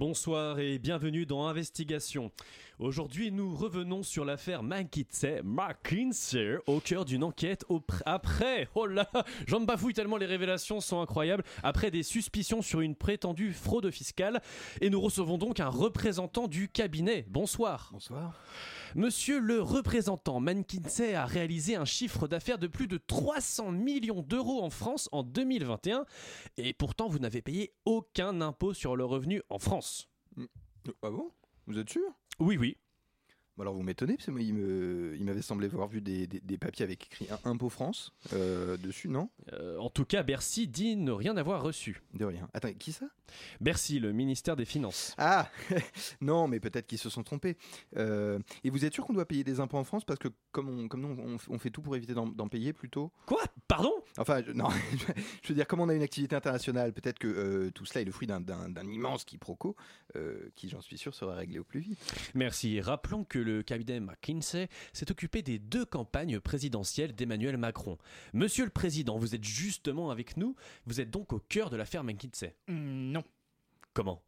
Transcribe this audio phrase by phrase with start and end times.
[0.00, 2.32] Bonsoir et bienvenue dans Investigation.
[2.78, 7.66] Aujourd'hui, nous revenons sur l'affaire McKinsey, McKinsey, au cœur d'une enquête
[8.06, 9.10] après, oh là,
[9.46, 14.40] j'en bafouille tellement les révélations sont incroyables, après des suspicions sur une prétendue fraude fiscale.
[14.80, 17.26] Et nous recevons donc un représentant du cabinet.
[17.28, 17.90] Bonsoir.
[17.92, 18.32] Bonsoir.
[18.96, 24.62] Monsieur le représentant, McKinsey a réalisé un chiffre d'affaires de plus de 300 millions d'euros
[24.62, 26.04] en France en 2021
[26.56, 30.08] et pourtant vous n'avez payé aucun impôt sur le revenu en France.
[31.02, 31.30] Ah bon?
[31.66, 32.02] Vous êtes sûr?
[32.40, 32.76] Oui, oui.
[33.60, 36.26] Bah Alors vous m'étonnez, parce que moi, il me- il m'avait semblé avoir vu des,
[36.26, 39.28] des- des papiers avec écrit un Impôt France euh, dessus, non?
[39.52, 42.02] Euh, en tout cas, Bercy dit ne rien avoir reçu.
[42.14, 42.48] De rien.
[42.54, 43.06] Attends, qui ça?
[43.60, 45.14] Bercy, le ministère des Finances.
[45.18, 45.48] Ah
[46.22, 47.58] Non, mais peut-être qu'ils se sont trompés.
[47.98, 50.04] Euh, et vous êtes sûr qu'on doit payer des impôts en France?
[50.04, 52.72] Parce que comme, on, comme nous, on, on fait tout pour éviter d'en d'en payer
[52.72, 53.12] plutôt.
[53.26, 53.42] Quoi?
[53.68, 53.92] Pardon?
[54.18, 54.68] Enfin, je, non,
[55.42, 58.12] je veux dire, comme on a une activité internationale, peut-être que tout cela est le
[58.12, 59.76] fruit d'un- d'un d'un immense quiproquo,
[60.56, 61.98] qui, j'en suis sûr, sera réglé au plus vite.
[62.34, 62.80] Merci.
[62.80, 67.98] Rappelons que le cabinet McKinsey s'est occupé des deux campagnes présidentielles d'Emmanuel Macron.
[68.32, 70.54] Monsieur le Président, vous êtes justement avec nous.
[70.86, 72.54] Vous êtes donc au cœur de l'affaire McKinsey.
[72.68, 73.24] Hmm, Non.
[73.92, 74.22] Comment?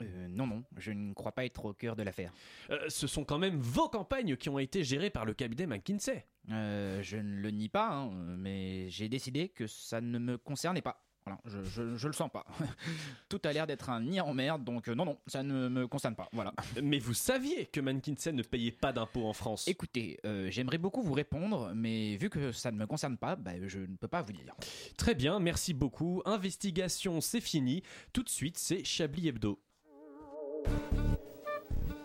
[0.00, 2.32] Euh, non, non, je ne crois pas être au cœur de l'affaire.
[2.70, 6.24] Euh, Ce sont quand même vos campagnes qui ont été gérées par le cabinet McKinsey.
[6.50, 10.82] Euh, je ne le nie pas, hein, mais j'ai décidé que ça ne me concernait
[10.82, 11.04] pas.
[11.28, 12.46] Voilà, je, je, je le sens pas.
[13.28, 15.86] Tout a l'air d'être un nid en merde, donc euh, non, non, ça ne me
[15.86, 16.28] concerne pas.
[16.32, 16.52] Voilà.
[16.82, 19.68] Mais vous saviez que McKinsey ne payait pas d'impôts en France.
[19.68, 23.52] Écoutez, euh, j'aimerais beaucoup vous répondre, mais vu que ça ne me concerne pas, bah,
[23.66, 24.54] je ne peux pas vous dire.
[24.96, 26.22] Très bien, merci beaucoup.
[26.24, 27.82] Investigation, c'est fini.
[28.12, 29.60] Tout de suite, c'est Chablis Hebdo.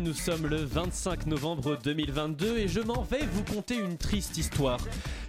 [0.00, 4.78] nous sommes le 25 novembre 2022 et je m'en vais vous conter une triste histoire.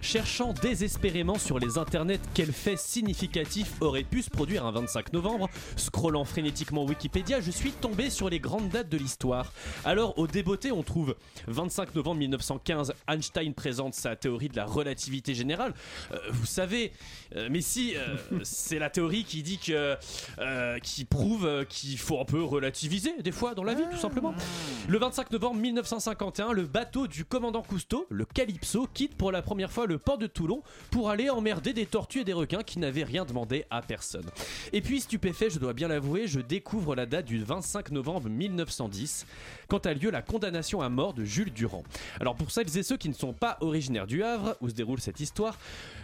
[0.02, 5.48] Cherchant désespérément sur les internets quel fait significatif aurait pu se produire un 25 novembre,
[5.76, 9.52] scrollant frénétiquement Wikipédia, je suis tombé sur les grandes dates de l'histoire.
[9.84, 11.16] Alors, au débeauté, on trouve
[11.48, 15.74] 25 novembre 1915, Einstein présente sa théorie de la relativité générale.
[16.12, 16.92] Euh, vous savez,
[17.36, 19.96] euh, mais si, euh, c'est la théorie qui dit que.
[20.82, 24.34] qui prouve qu'il faut un peu relativiser des fois dans la vie, tout simplement.
[24.88, 29.70] Le 25 novembre 1951, le bateau du commandant Cousteau, le Calypso, quitte pour la première
[29.70, 33.04] fois le port de Toulon pour aller emmerder des tortues et des requins qui n'avaient
[33.04, 34.26] rien demandé à personne.
[34.72, 39.26] Et puis, stupéfait, je dois bien l'avouer, je découvre la date du 25 novembre 1910,
[39.68, 41.82] quand a lieu la condamnation à mort de Jules Durand.
[42.20, 45.00] Alors, pour celles et ceux qui ne sont pas originaires du Havre, où se déroule
[45.00, 45.56] cette histoire,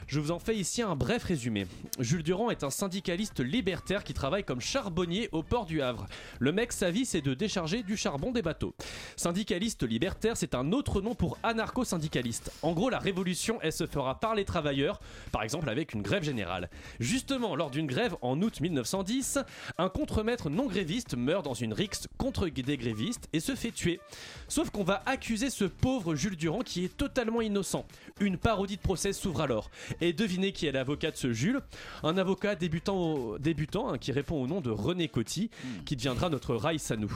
[0.09, 1.67] je vous en fais ici un bref résumé.
[1.99, 6.07] Jules Durand est un syndicaliste libertaire qui travaille comme charbonnier au port du Havre.
[6.39, 8.75] Le mec, sa vie, c'est de décharger du charbon des bateaux.
[9.17, 12.53] Syndicaliste libertaire, c'est un autre nom pour anarcho-syndicaliste.
[12.63, 15.01] En gros, la révolution, elle se fera par les travailleurs,
[15.33, 16.69] par exemple avec une grève générale.
[17.01, 19.39] Justement, lors d'une grève en août 1910,
[19.79, 24.01] un contremaître non gréviste meurt dans une rixe contre des grévistes et se fait tuer.
[24.49, 27.85] Sauf qu'on va accuser ce pauvre Jules Durand qui est totalement innocent.
[28.21, 29.71] Une parodie de procès s'ouvre alors.
[30.01, 31.61] Et devinez qui est l'avocat de ce Jules?
[32.03, 35.51] Un avocat débutant, au- débutant hein, qui répond au nom de René Coty,
[35.85, 37.13] qui deviendra notre Raïs à nous.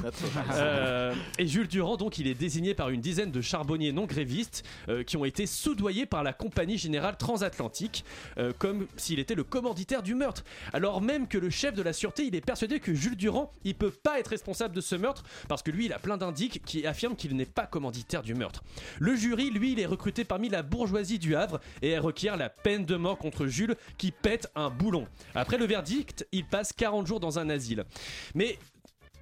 [0.53, 4.65] Euh, et Jules Durand, donc, il est désigné par une dizaine de charbonniers non grévistes
[4.89, 8.05] euh, qui ont été soudoyés par la Compagnie Générale Transatlantique,
[8.39, 10.45] euh, comme s'il était le commanditaire du meurtre.
[10.73, 13.75] Alors même que le chef de la sûreté, il est persuadé que Jules Durand, il
[13.75, 16.87] peut pas être responsable de ce meurtre parce que lui, il a plein d'indices qui
[16.87, 18.63] affirment qu'il n'est pas commanditaire du meurtre.
[18.99, 22.51] Le jury, lui, il est recruté parmi la bourgeoisie du Havre et elle requiert la
[22.51, 25.07] peine de mort contre Jules qui pète un boulon.
[25.35, 27.85] Après le verdict, il passe 40 jours dans un asile.
[28.35, 28.59] Mais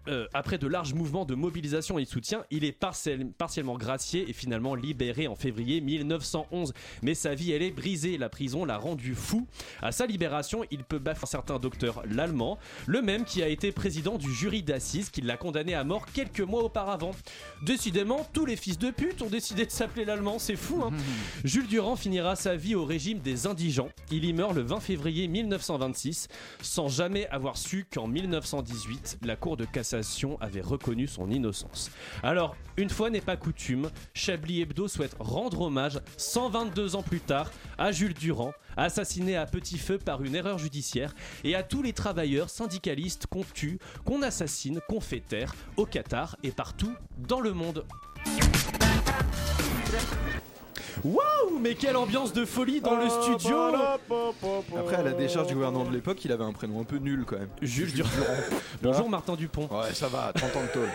[0.08, 4.28] euh, après de larges mouvements de mobilisation et de soutien, il est partiel- partiellement gracié
[4.28, 6.72] et finalement libéré en février 1911.
[7.02, 8.16] Mais sa vie, elle est brisée.
[8.16, 9.46] La prison l'a rendu fou.
[9.82, 13.70] À sa libération, il peut battre un certain docteur l'allemand, le même qui a été
[13.72, 17.10] président du jury d'assises qui l'a condamné à mort quelques mois auparavant.
[17.62, 20.90] Décidément, tous les fils de pute ont décidé de s'appeler l'allemand, c'est fou hein
[21.44, 23.90] Jules Durand finira sa vie au régime des indigents.
[24.10, 26.28] Il y meurt le 20 février 1926,
[26.62, 29.97] sans jamais avoir su qu'en 1918, la Cour de cassation
[30.40, 31.90] avait reconnu son innocence.
[32.22, 37.50] Alors, une fois n'est pas coutume, Chablis Hebdo souhaite rendre hommage 122 ans plus tard
[37.76, 41.14] à Jules Durand, assassiné à petit feu par une erreur judiciaire,
[41.44, 46.36] et à tous les travailleurs syndicalistes qu'on tue, qu'on assassine, qu'on fait taire au Qatar
[46.42, 47.84] et partout dans le monde.
[51.04, 53.56] Waouh, mais quelle ambiance de folie dans le studio
[54.76, 57.24] Après, à la décharge du gouvernement de l'époque, il avait un prénom un peu nul
[57.24, 57.48] quand même.
[57.62, 58.08] Jules Durand.
[58.82, 59.68] Bonjour Martin Dupont.
[59.70, 60.88] Ouais, ça va, 30 ans de tôle.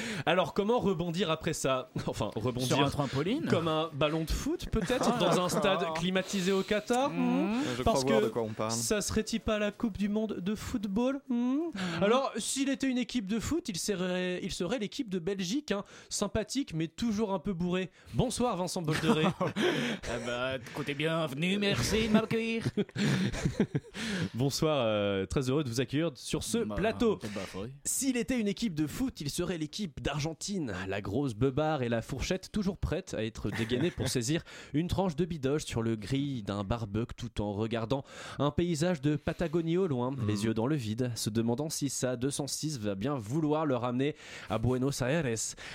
[0.26, 1.90] Alors comment rebondir après ça?
[2.06, 5.84] Enfin, Sur un rebondir trampoline comme un ballon de foot peut-être Ah, dans un stade
[5.94, 7.10] climatisé au Qatar?
[7.10, 8.70] Hmm Je Parce crois voir que de quoi on parle.
[8.72, 11.20] Ça serait-il pas la Coupe du Monde de football?
[11.28, 11.70] Hmm
[12.02, 15.84] Alors, s'il était une équipe de foot, il serait, il serait l'équipe de Belgique, hein.
[16.10, 17.90] sympathique mais toujours un peu bourré.
[18.14, 19.24] Bonsoir Vincent Boldoré.
[19.38, 22.64] Ah bah, écoutez, bienvenue, merci de m'accueillir.
[24.34, 27.18] Bonsoir, euh, très heureux de vous accueillir sur ce Bah, plateau.
[27.84, 30.74] S'il était une équipe de foot, il serait l'équipe d'Argentine.
[30.88, 34.42] La grosse beubare et la fourchette toujours prêtes à être dégainées pour saisir
[34.74, 38.04] une tranche de bidoche sur le grill d'un barbecue tout en regardant
[38.38, 42.16] un paysage de Patagonie au loin, les yeux dans le vide, se demandant si sa
[42.16, 44.14] 206 va bien vouloir le ramener
[44.48, 45.20] à Buenos Aires.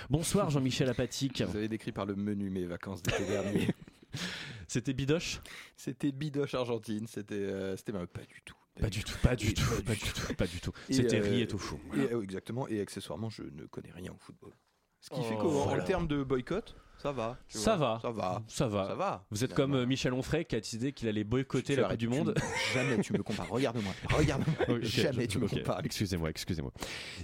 [0.09, 1.41] Bonsoir Jean-Michel Apatique.
[1.41, 3.23] Vous avez décrit par le menu mes vacances d'été
[4.68, 5.42] C'était bidoche
[5.77, 8.56] C'était Bidoche Argentine, c'était euh, c'était bah, pas du tout.
[8.80, 10.71] Pas du tout, pas du tout, pas du tout, pas du tout.
[10.89, 11.45] C'était euh.
[11.95, 14.51] Et, euh, exactement, et accessoirement, je ne connais rien au football.
[15.00, 15.81] Ce qui fait Oh, qu'en voilà.
[15.83, 17.37] en termes de boycott, ça va.
[17.47, 17.93] tu Ça vois.
[17.93, 17.99] va.
[18.01, 18.43] Ça va.
[18.47, 18.87] Ça va.
[18.87, 19.25] Ça va.
[19.31, 21.97] Vous êtes comme euh, Michel Onfray qui a décidé qu'il allait boycotter Tu la Coupe
[21.97, 22.33] du Monde.
[22.73, 23.49] Jamais tu me compares.
[23.49, 23.93] Regarde-moi.
[24.11, 24.79] Regarde-moi.
[24.81, 25.81] Jamais je- tu me compares.
[25.83, 26.71] Excusez-moi, excusez-moi.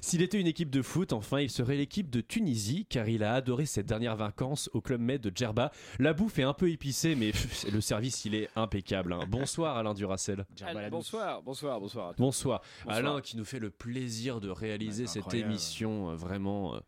[0.02, 3.34] S'il était une équipe de foot, enfin, il serait l'équipe de Tunisie, car il a
[3.34, 5.72] adoré ses dernières vacances au club Med de Djerba.
[6.00, 9.14] La bouffe est un peu épicée, mais pff, le service, il est impeccable.
[9.14, 9.22] hein.
[9.28, 10.46] Bonsoir Alain Duracel.
[10.90, 12.14] Bonsoir, bonsoir, bonsoir.
[12.18, 12.62] Bonsoir.
[12.86, 12.96] Bonsoir.
[12.98, 15.50] Alain qui nous fait le plaisir de réaliser Ouais, cette incroyable.
[15.50, 16.80] émission euh, vraiment euh,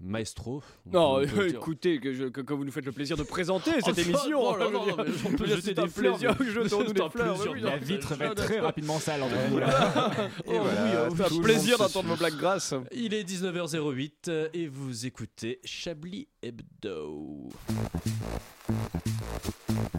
[0.00, 0.62] maestro.
[0.86, 3.96] on Non, écoutez, que, je- que- que vous nous faites le plaisir de présenter cette
[3.98, 4.58] Oh, émission.
[4.58, 5.04] non, non, je non,
[5.38, 6.44] Je jeter c'est des un plaisir que
[6.92, 7.38] des fleurs.
[7.52, 7.70] oui, non.
[7.70, 9.22] La vitre va être très rapidement sale.
[9.22, 9.48] en vrai.
[9.50, 10.12] voilà,
[10.46, 12.74] Et voilà, c'est tout un plaisir d'entendre vos blagues grasses.
[12.92, 17.48] Il est 19h08 euh, et vous écoutez Chablis Hebdo.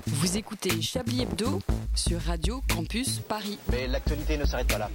[0.06, 1.60] Vous écoutez Chablis Hebdo
[1.94, 3.60] sur Radio Campus Paris.
[3.70, 4.90] Mais l'actualité ne s'arrête pas là.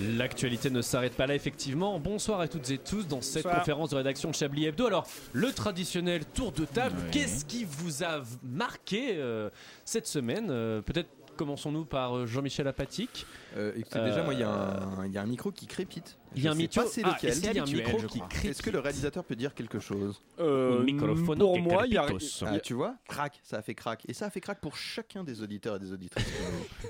[0.00, 1.98] L'actualité ne s'arrête pas là, effectivement.
[2.00, 3.58] Bonsoir à toutes et tous dans cette Bonsoir.
[3.58, 4.86] conférence de rédaction de Chablis Hebdo.
[4.86, 7.10] Alors, le traditionnel tour de table, Oui.
[7.12, 9.50] qu'est-ce qui vous a marqué euh,
[9.84, 13.26] cette semaine Euh, Peut-être commençons-nous par euh, Jean-Michel Apatique.
[13.58, 16.16] Euh, écoutez, déjà, moi, il y, y a un micro qui crépite.
[16.36, 16.82] Il y a un micro.
[16.82, 17.30] pas c'est Ah, lequel.
[17.30, 19.36] est-ce qu'il y a un habituel, micro je qui crée Est-ce que le réalisateur peut
[19.36, 22.06] dire quelque chose Euh, microphone pour moi, il y a.
[22.46, 24.02] Ah, tu vois Crac, ça a fait crac.
[24.08, 26.26] Et ça a fait crac pour chacun des auditeurs et des auditrices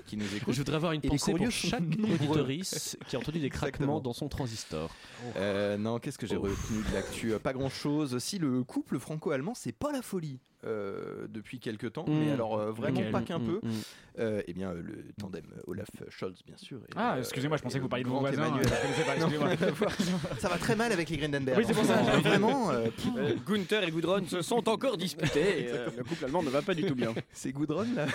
[0.06, 0.54] qui nous, nous Je écoutent.
[0.56, 2.14] voudrais avoir une pensée pour chaque nombreux.
[2.14, 4.00] auditorice qui a entendu des craquements Exactement.
[4.00, 4.90] dans son transistor.
[5.36, 6.42] Euh, non, qu'est-ce que j'ai Oh.
[6.42, 8.18] retenu de l'actu Euh, Pas grand-chose.
[8.18, 12.32] Si le couple franco-allemand, c'est pas la folie euh, depuis quelques temps, mais Mm.
[12.32, 13.60] alors euh, vraiment Lequel pas qu'un Mm, peu.
[13.68, 13.70] mm.
[14.18, 16.78] Euh, eh bien, euh, le tandem Olaf Scholz, bien sûr.
[16.78, 18.46] et, Ah, euh, excusez-moi, je pensais que vous parliez de voisins.
[18.46, 18.64] Emmanuel.
[20.38, 21.58] ça va très mal avec les Grindenberg.
[21.58, 21.98] Oui, c'est pour ça.
[21.98, 22.86] Euh, Vraiment, euh,
[23.16, 25.64] Euh, Gunther et Gudrun se sont encore disputés.
[25.64, 27.14] et, euh, le couple allemand ne va pas du tout bien.
[27.32, 28.06] c'est Goudron là.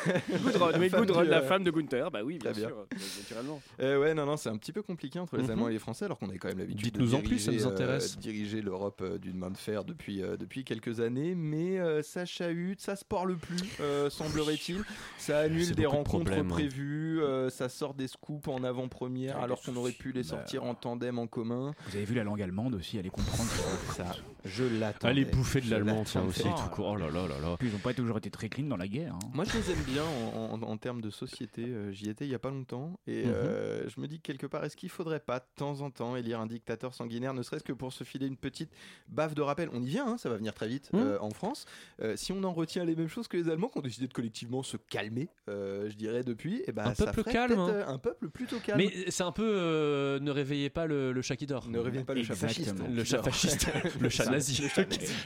[0.44, 2.12] Gudrun, oui, femme Gudrun, du, la euh, femme de Gunther.
[2.12, 2.68] Bah oui, bien bien.
[2.68, 2.86] sûr,
[3.20, 3.62] naturellement.
[3.80, 5.50] Euh, ouais, non, non, c'est un petit peu compliqué entre les Mhm.
[5.52, 7.52] Allemands et les Français, alors qu'on a quand même l'habitude de Dites-nous en plus, ça
[7.52, 8.16] diriger, nous intéresse.
[8.18, 12.02] euh, diriger l'Europe euh, d'une main de fer depuis, euh, depuis quelques années, mais euh,
[12.04, 14.84] ça chahute, ça se parle plus, euh, semblerait-il.
[15.18, 16.46] Ça annule des de rencontres hein.
[16.46, 20.30] prévues, euh, ça sort des scoops en avant-première, alors qu'on aurait pu les soucis.
[20.36, 21.74] sortir en tandem en commun.
[21.88, 23.50] Vous avez vu la langue allemande aussi, allez comprendre.
[23.96, 25.08] Ça, je l'attends.
[25.08, 26.40] Allez bouffer de l'allemand, tiens l'attendais.
[26.42, 26.60] aussi, Oh.
[26.70, 26.88] tout court.
[26.92, 27.56] Oh là là là là.
[27.58, 29.16] Puis ils n'ont pas toujours été très clean dans la guerre.
[29.16, 29.30] hein.
[29.34, 31.64] Moi, je les aime bien en, en- en termes de société.
[31.66, 33.32] Euh, J'y étais il y a pas longtemps et Mhm.
[33.34, 36.16] euh, je me dis que quelque part, est-ce qu'il faudrait pas de temps en temps
[36.16, 38.72] élire un dictateur sanguinaire, ne serait-ce que pour se filer une petite
[39.08, 39.70] baffe de rappel?
[39.74, 41.00] On y vient, hein, ça va venir très vite Mhm.
[41.02, 41.66] euh, en France.
[42.02, 44.14] Euh, si on en retient les mêmes choses que les Allemands, qui ont décidé de
[44.14, 47.84] collectivement se calmer, euh, je dirais depuis, et ben Un ça peuple calme, hein.
[47.88, 48.78] un peuple plutôt calme.
[48.80, 49.44] Mais c'est un peu.
[49.50, 51.68] euh, ne réveillez pas le, le chat qui dort.
[51.70, 52.76] ne revienne pas le chat fasciste.
[52.90, 53.68] Le chat fasciste,
[54.00, 54.62] le chat nazi,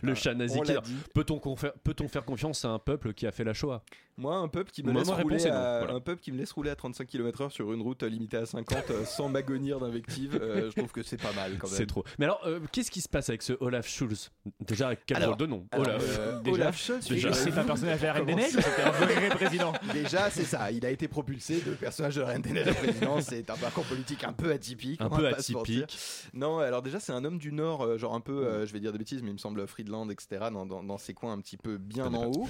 [0.01, 0.83] le chat nazi qui dort.
[1.13, 3.83] Peut-on faire confiance à un peuple qui a fait la Shoah?
[4.15, 5.95] Moi, un peuple qui me laisse rouler à, voilà.
[5.95, 8.91] un peuple qui me laisse rouler à 35 km/h sur une route limitée à 50
[8.91, 11.75] euh, sans m'agonir d'invectives, euh, je trouve que c'est pas mal quand même.
[11.75, 12.03] C'est trop.
[12.19, 15.35] Mais alors, euh, qu'est-ce qui se passe avec ce Olaf Schulz Déjà, avec quel Alors,
[15.35, 15.65] de nom?
[15.71, 16.19] Alors, Olaf.
[16.19, 19.73] euh, déjà, figurez-vous- C'est un personnage de la Reine des Neiges c'était un vrai président?
[19.93, 20.71] Déjà, c'est ça.
[20.71, 23.19] Il a été propulsé de personnage de la Reine des Neiges à président.
[23.19, 25.01] C'est un parcours politique un peu atypique.
[25.01, 25.29] Un peu va
[25.61, 25.97] Typique.
[26.33, 28.79] Non, alors déjà, c'est un homme du Nord, euh, genre un peu, euh, je vais
[28.79, 31.39] dire des bêtises, mais il me semble Friedland, etc., dans, dans, dans ces coins un
[31.41, 32.47] petit peu bien en haut.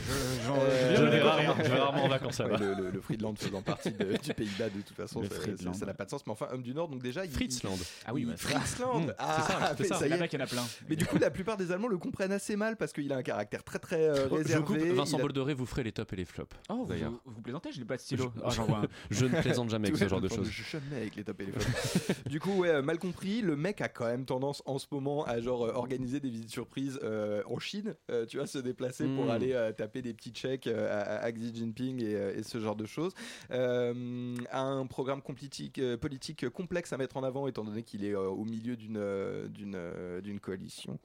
[0.50, 2.63] Euh, Je vais rarement, je vais rarement en vacances Ouais, là-bas.
[2.63, 6.05] le, le- le Friedland faisant partie de- du Pays-Bas, de toute façon, ça- n'a pas
[6.05, 6.25] de sens.
[6.25, 7.31] Mais enfin, homme du Nord, donc déjà, il.
[7.31, 7.77] Fritzland.
[8.05, 9.95] Ah oui, bah, Fritzland Mmh, Ah, c'est ça, c'est mais ça.
[9.95, 10.33] ça y est.
[10.33, 10.63] Y en a plein.
[10.89, 13.24] Mais du coup, la plupart des Allemands le comprennent assez mal parce qu'il a un
[13.24, 14.65] caractère très très euh, Je réservé.
[14.65, 16.55] coupe, Vincent a- Boldoré vous ferez les tops et les flops.
[16.69, 17.12] Oh, D'ailleurs.
[17.12, 18.31] vous, vous plaisantez, je n'ai pas de stylo.
[18.43, 18.50] Ah.
[19.10, 20.50] Je ne plaisante jamais avec ce genre de choses.
[20.50, 22.24] Jamais avec les top et les flops.
[22.29, 25.40] du coup, ouais, mal compris, le mec a quand même tendance en ce moment à
[25.42, 29.26] genre euh, organiser des visites surprises euh, en Chine, euh, tu vois, se déplacer pour
[29.26, 29.30] Mm.
[29.32, 32.76] aller euh, taper des petits chèques euh, à, à Xi Jinping et, et ce genre
[32.76, 33.14] de choses.
[33.52, 38.06] Euh, a un programme politique, euh, politique complexe à mettre en avant étant donné qu'il
[38.06, 39.02] est euh, au milieu d'une
[39.50, 39.78] d'une
[40.22, 41.00] d'une coalition.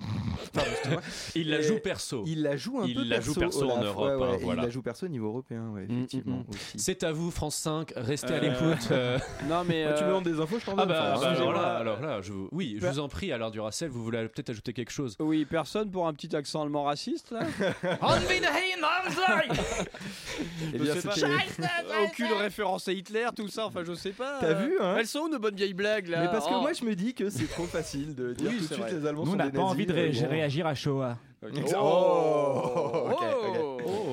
[1.35, 2.25] Il la joue perso.
[2.27, 4.39] Il la joue un Il peu la joue perso en Olaf, Europe, ouais, ouais, hein,
[4.43, 4.63] voilà.
[4.63, 6.77] Il la joue perso au niveau européen, ouais, Mm, effectivement mm, mm.
[6.77, 7.93] C'est à vous, France 5.
[7.97, 8.89] Restez à l'écoute.
[8.91, 9.19] euh.
[9.49, 9.85] Non, mais.
[9.85, 10.89] Moi, tu me demandes des infos, je t'en Ah donne.
[10.89, 11.78] bah, enfin, bah.
[11.81, 12.49] Alors là, alors là, je vous...
[12.53, 15.17] oui, je vous en prie, à l'heure du Racel, vous voulez peut-être ajouter quelque chose?
[15.21, 17.41] Oui, personne pour un petit accent allemand raciste là?
[20.75, 21.27] Eh bien, c'était-
[22.05, 24.39] Aucune référence à Hitler, tout ça, enfin je sais pas.
[24.41, 24.97] T'as euh, vu, hein?
[24.99, 26.61] Elles sont où nos bonnes vieilles blagues là Mais parce que Oh.
[26.61, 28.87] moi je me dis que c'est trop facile de dire Oui, tout de c'est suite
[28.87, 28.93] vrai.
[29.01, 30.29] les Allemands Nous, on sont n'a des pas nazis, envie de mais ré- bon.
[30.29, 31.17] réagir à Shoah.
[31.43, 31.53] Ok.
[31.77, 33.77] Oh, ok, Oh.
[33.79, 33.85] ok.
[33.87, 34.08] Oh,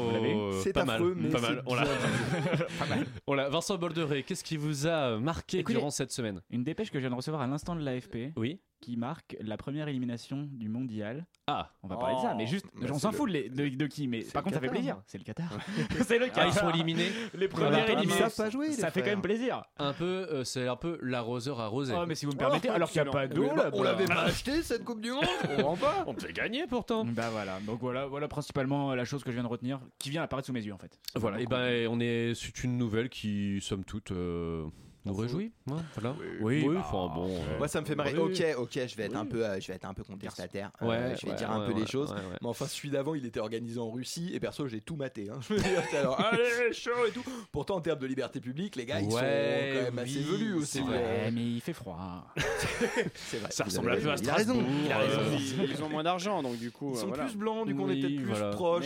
[0.69, 1.63] C'est pas mal, affreux, mais pas c'est mal.
[1.65, 1.83] On l'a.
[3.27, 3.49] On l'a.
[3.49, 6.41] Vincent Boldoré, qu'est-ce qui vous a marqué Écoutez- durant cette semaine?
[6.49, 8.59] Une dépêche que je viens de recevoir à l'instant de l'AFP Oui.
[8.81, 11.25] Qui marque la première élimination du mondial.
[11.47, 12.37] Ah, On va parler de ça, Oh.
[12.37, 14.43] mais juste, Bah, on c'est s'en le- fout de, les- de- de qui, mais par
[14.43, 14.97] contre ça fait plaisir.
[15.07, 15.49] C'est le Qatar.
[16.07, 16.47] c'est le Ah, Qatar.
[16.47, 17.09] ils sont éliminés.
[17.33, 18.29] Les Ils éliminations.
[18.29, 19.63] savent pas jouer, Ça fait quand même plaisir.
[19.77, 21.93] Un peu, euh, c'est un peu l'arroseur arrosé.
[21.97, 23.69] Oh, mais si vous me permettez, Oh, alors qu'il n'y a pas d'eau là.
[23.73, 27.05] on l'avait pas acheté cette Coupe du Monde Je comprends pas On peut gagner pourtant.
[27.05, 30.21] Bah voilà, donc voilà, voilà principalement la chose que je viens de retenir, qui vient
[30.23, 30.99] apparaître sous mes yeux en fait.
[31.15, 34.65] Voilà, et ben on est, c'est une nouvelle qui, somme toute, euh,
[35.05, 35.51] nous réjouit.
[35.65, 36.15] voilà.
[36.41, 36.63] Oui.
[36.67, 37.27] Oui, enfin bon.
[37.29, 38.13] euh, Moi ça me fait marrer.
[38.17, 38.21] Oui.
[38.33, 39.17] Ok, ok, je vais être Oui.
[39.17, 40.71] un peu, euh, je vais être un peu contestataire.
[40.81, 42.11] Euh, Ouais, je vais ouais, dire un peu ouais, les choses.
[42.11, 42.37] ouais, ouais.
[42.41, 45.29] Mais enfin, celui d'avant, il était organisé en Russie et perso, j'ai tout maté.
[45.29, 45.39] Hein.
[45.47, 47.23] Je veux dire, c'est alors, allez, chaud et tout.
[47.51, 50.79] Pourtant, en termes de liberté publique, les gars, ils sont quand même assez velus aussi.
[50.81, 51.31] vrai.
[51.31, 52.27] mais il fait froid.
[53.15, 53.51] C'est vrai.
[53.51, 54.23] Ça ressemble un peu à raison.
[54.23, 54.53] Il a raison.
[54.53, 54.63] Strasbourg.
[54.85, 55.19] Il a raison.
[55.21, 56.91] euh, Ils, ils ont moins d'argent donc du coup.
[56.93, 58.25] Ils euh, sont plus blancs, du coup, on est peut-être plus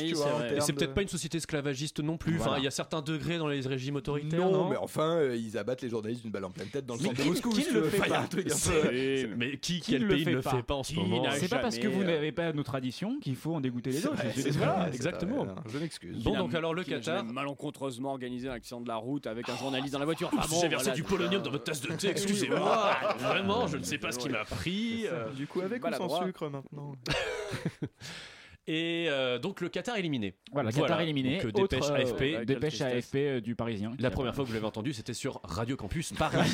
[0.04, 0.40] Oui, tu c'est vois.
[0.76, 2.40] peut-être pas une société esclavagiste non plus.
[2.40, 4.40] Enfin, il y a certains degrés dans les régimes autoritaires.
[4.40, 6.96] Non, Non, mais enfin, euh, ils abattent les journalistes d'une balle en pleine tête dans
[6.96, 7.50] le Mais centre de qui- Moscou.
[7.50, 10.08] qui ne le fait pas un truc un peu- C'est- Mais qui, Qui quel ne
[10.08, 11.78] le pays ne fait le pas fait pas en ce Qui moment C'est pas parce
[11.78, 14.22] que vous euh, n'avez pas nos traditions qu'il faut en dégoûter les autres.
[14.58, 15.48] Voilà, exactement.
[15.68, 16.24] Je m'excuse.
[16.24, 17.24] Bon, donc alors le Qatar.
[17.26, 20.30] malencontreusement organisé un accident de la route avec un journaliste dans la voiture.
[20.34, 22.96] Enfin, bon, J'ai versé du c'est polonium dans votre tasse de thé, excusez-moi.
[23.20, 25.06] Vraiment, je ne sais pas ce qui m'a pris.
[25.08, 25.30] euh.
[25.32, 26.94] Du coup, avec ou sans sucre maintenant
[28.72, 30.36] Et euh, donc le Qatar éliminé.
[30.52, 31.38] Voilà, Qatar éliminé.
[31.38, 32.18] Donc, euh, dépêche Autre, euh, AFP.
[32.20, 32.82] quelle Dépêche.
[32.82, 33.94] AFP euh, du Parisien.
[33.98, 36.38] La première fois que vous l'avez entendu, c'était sur Radio Campus Paris.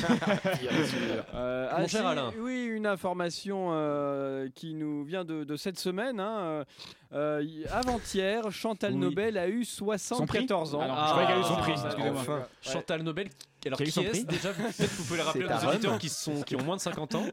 [1.34, 2.32] Euh, Mon ah, cher si, Alain.
[2.40, 6.20] Oui, une information euh, qui nous vient de, de cette semaine.
[6.20, 6.64] hein,
[7.12, 8.98] euh, Avant-hier, Chantal Oui.
[8.98, 10.80] Nobel a eu 74 ans.
[10.82, 12.20] Ah non, je croyais qu'elle a eu son prix, Ah, excusez-moi.
[12.20, 12.38] enfin.
[12.38, 12.44] Ouais.
[12.72, 13.28] Chantal Nobel.
[13.64, 15.44] Alors Qui a eu qui son est-ce prix déjà vous- Peut-être vous pouvez le rappeler
[15.48, 16.00] C'est à ta nos auditeurs reine.
[16.00, 17.26] qui, sont, qui ont moins de 50 ans.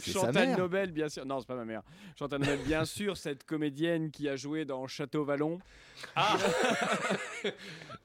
[0.00, 0.58] C'est sa Chantal mère.
[0.58, 1.24] Nobel, bien sûr.
[1.26, 1.82] Non, c'est pas ma mère.
[2.18, 5.60] Chantal Nobel, bien sûr, cette comédienne qui a joué dans Château Vallon.
[6.16, 6.36] Ah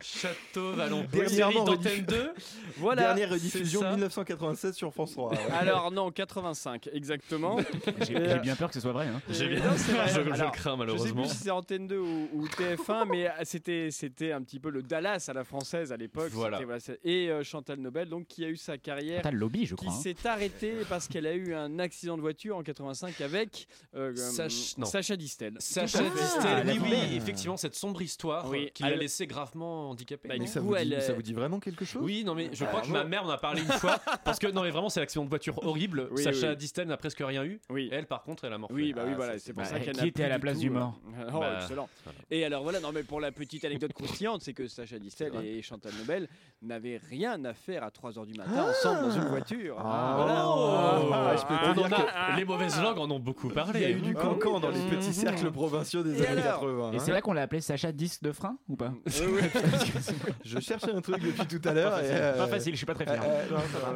[0.02, 1.06] Château Vallon.
[1.12, 2.34] Série Dernièrement d'Antenne 2.
[2.78, 3.04] Voilà.
[3.04, 3.92] Dernière rediffusion ça.
[3.92, 5.32] 1996 sur France 3.
[5.32, 5.38] ouais.
[5.52, 7.58] Alors non, 85 exactement.
[8.00, 9.08] J'ai j'ai bien peur que ce soit vrai.
[9.08, 9.22] hein.
[9.30, 10.08] J'ai bien- non, c'est vrai.
[10.08, 11.22] je, je le crains Je sais malheureusement.
[11.24, 14.70] plus si c'est Antenne 2 ou, ou TF1, mais euh, c'était c'était un petit peu
[14.72, 16.32] le Dallas à la française à l'époque.
[16.32, 16.60] Voilà.
[17.04, 19.96] Et euh, Chantal Nobel, donc qui a eu sa carrière, le lobby, je qui crois.
[19.98, 20.02] hein.
[20.02, 24.76] s'est arrêtée parce qu'elle a eu un accident de voiture en 85 avec euh, Sach-.
[24.86, 25.54] Sacha Distel.
[25.60, 26.00] Sacha.
[26.04, 30.28] Distel, Ah, oui, oui, effectivement, cette sombre histoire Oui, qui l'a laissé gravement handicapé.
[30.30, 32.50] Bah, ça, coup, vous dit, est- ça vous dit vraiment quelque chose Oui, non, mais
[32.54, 33.98] je Ah, crois que ma mère en a parlé une fois.
[34.26, 36.08] Parce que, non, mais vraiment, c'est l'accident de voiture horrible.
[36.12, 36.58] Oui, Sacha oui.
[36.58, 37.60] Distel n'a presque rien eu.
[37.70, 37.90] Oui.
[37.92, 38.76] Elle, par contre, elle a morflé.
[38.84, 40.60] Oui, bah oui, Ah, voilà, c'est pour Bah, ça qu'elle qui était à la place
[40.60, 41.00] du euh, mort
[41.34, 41.90] Oh, Bah, excellent.
[42.32, 45.62] Et alors voilà, non mais pour la petite anecdote croustillante, c'est que Sacha Distel et
[45.62, 46.28] Chantal Nobel
[46.62, 49.76] n'avaient rien à faire à 3h du matin ensemble dans une voiture.
[49.80, 50.14] Ah.
[50.18, 50.44] Voilà.
[50.48, 53.80] Oh, Ah, les mauvaises langues en ont beaucoup parlé.
[53.80, 56.62] Il y a eu du Ah cancan dans les petits cercles provinciaux des années alors
[56.62, 56.92] 80.
[56.92, 57.00] Et hein.
[57.00, 59.42] c'est là qu'on l'a appelé Sacha 10 de frein ou pas Oui, oui.
[60.46, 61.92] Je cherchais un truc depuis tout à l'heure.
[61.92, 63.24] Pas et, facile, euh, pas facile, je suis pas très euh, fier.
[63.24, 63.94] euh, non, ça va.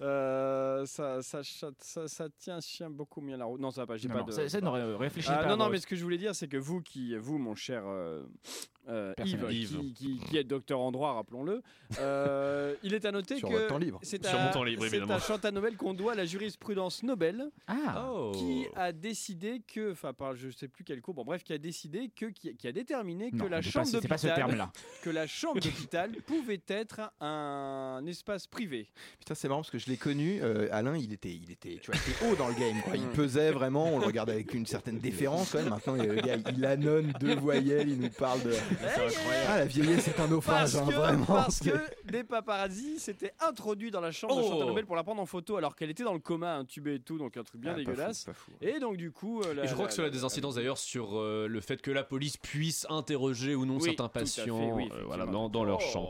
[0.00, 3.60] Euh, euh, ça, ça, ça, ça, ça tient chien beaucoup mieux la route.
[3.60, 4.32] Non, ça va pas, j'ai Non, pas non, de.
[4.32, 5.48] ça- réfléchis Ah, pas.
[5.48, 7.82] non, non, mais ce que je voulais dire, c'est que vous, qui, vous, mon cher
[7.86, 8.22] euh,
[8.88, 11.62] euh, Yves, qui, qui, qui êtes docteur en droit, rappelons-le,
[11.98, 13.98] euh, il est à noter Sur que votre temps libre.
[14.02, 15.14] c'est Sur à, mon temps libre, c'est évidemment.
[15.14, 18.32] à Chantal Nobel qu'on doit la jurisprudence Nobel, Ah, Oh.
[18.34, 21.58] qui a décidé que, enfin, par je sais plus quel cours, bon bref, qui a
[21.58, 24.46] décidé que, qui, qui a déterminé que non, la chambre pas, c'est pas ce d'hôpital,
[24.48, 24.72] terme-là.
[25.02, 28.88] que la chambre d'hôpital pouvait être un espace privé.
[29.18, 31.90] Putain, c'est marrant parce que je l'ai connu, euh, Alain, il était, il était, tu
[31.90, 32.80] vois, il était haut dans le game.
[32.82, 32.96] quoi.
[32.96, 33.86] Il pesait vraiment.
[33.92, 35.68] On le regardait avec une certaine déférence quand même.
[35.68, 37.88] Maintenant, le gars, il annonce deux voyelles.
[37.88, 38.54] Il nous parle de.
[39.48, 41.26] Ah, la vieillesse, c'est un naufrage, Parce hein, que, vraiment.
[41.26, 41.70] parce que
[42.10, 44.48] des paparazzis s'étaient introduits dans la chambre de Oh.
[44.50, 47.00] Chantal Nobel pour la prendre en photo alors qu'elle était dans le coma, intubée et
[47.00, 48.24] tout, donc un truc bien Ah, pas fou, dégueulasse.
[48.24, 48.52] pas fou.
[48.60, 50.54] Et donc du coup, euh, la- Et je crois la- que cela a des incidences
[50.54, 54.20] d'ailleurs sur euh, le fait que la police puisse interroger ou non Oui, certains fait,
[54.20, 55.48] patients oui, euh, voilà, effectivement.
[55.48, 56.08] dans, dans leur Oh.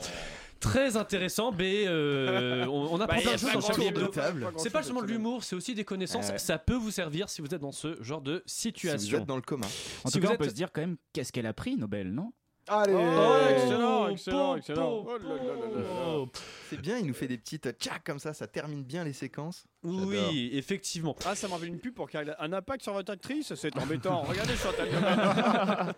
[0.61, 4.11] Très intéressant, mais euh, on, on apprend Bah, plein de choses dans chose Hebdo.
[4.59, 6.26] C'est pas seulement de l'humour, c'est aussi des connaissances.
[6.29, 6.38] Ah ouais.
[6.38, 9.19] Ça peut vous servir si vous êtes dans ce genre de Si vous situation.
[9.19, 9.67] êtes dans le coma.
[10.05, 12.12] En Si tout cas, on peut se dire quand même qu'est-ce qu'elle a pris, Nobel,
[12.12, 12.33] non
[12.69, 15.05] Allez Oh, Oh, excellent, excellent, excellent.
[15.07, 16.26] Oh là là là là là.
[16.26, 16.31] po.
[16.70, 19.12] C'est bien, il nous fait des petites euh, tchac comme ça, ça termine bien les
[19.12, 19.66] séquences.
[19.82, 21.16] Oui, effectivement.
[21.26, 23.52] Ah, ça m'a fait une pub pour qu'il y ait un impact sur votre actrice,
[23.56, 24.22] c'est embêtant.
[24.22, 24.88] Regardez Chantal.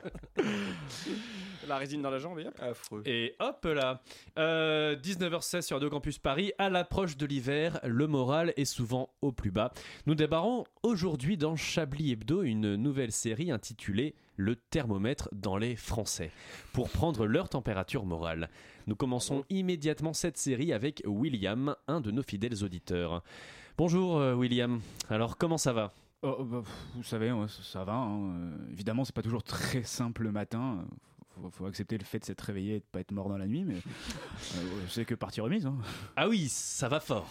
[1.68, 2.54] La résine dans la jambe et hop.
[2.60, 3.02] Affreux.
[3.06, 4.02] Et hop là,
[4.38, 9.30] Euh, 19h16 sur Radio Campus Paris, à l'approche de l'hiver, le moral est souvent au
[9.30, 9.72] plus bas.
[10.06, 16.32] Nous débarrons aujourd'hui dans Chablis Hebdo une nouvelle série intitulée Le thermomètre dans les Français,
[16.72, 18.48] pour prendre leur température morale.
[18.86, 23.22] Nous commençons immédiatement cette série avec William, un de nos fidèles auditeurs.
[23.78, 25.92] Bonjour euh, William, alors comment ça va?
[26.22, 26.62] Oh, bah,
[26.94, 27.94] Vous savez, ça, va.
[27.94, 30.78] hein, euh, évidemment, c'est pas toujours très simple le matin.
[30.80, 30.84] euh,
[31.42, 33.46] Faut, faut accepter le fait de s'être réveillé et de pas être mort dans la
[33.46, 33.76] nuit, mais
[34.88, 35.66] c'est que partie remise.
[35.66, 35.76] hein.
[36.16, 37.28] Ah oui, ça va fort.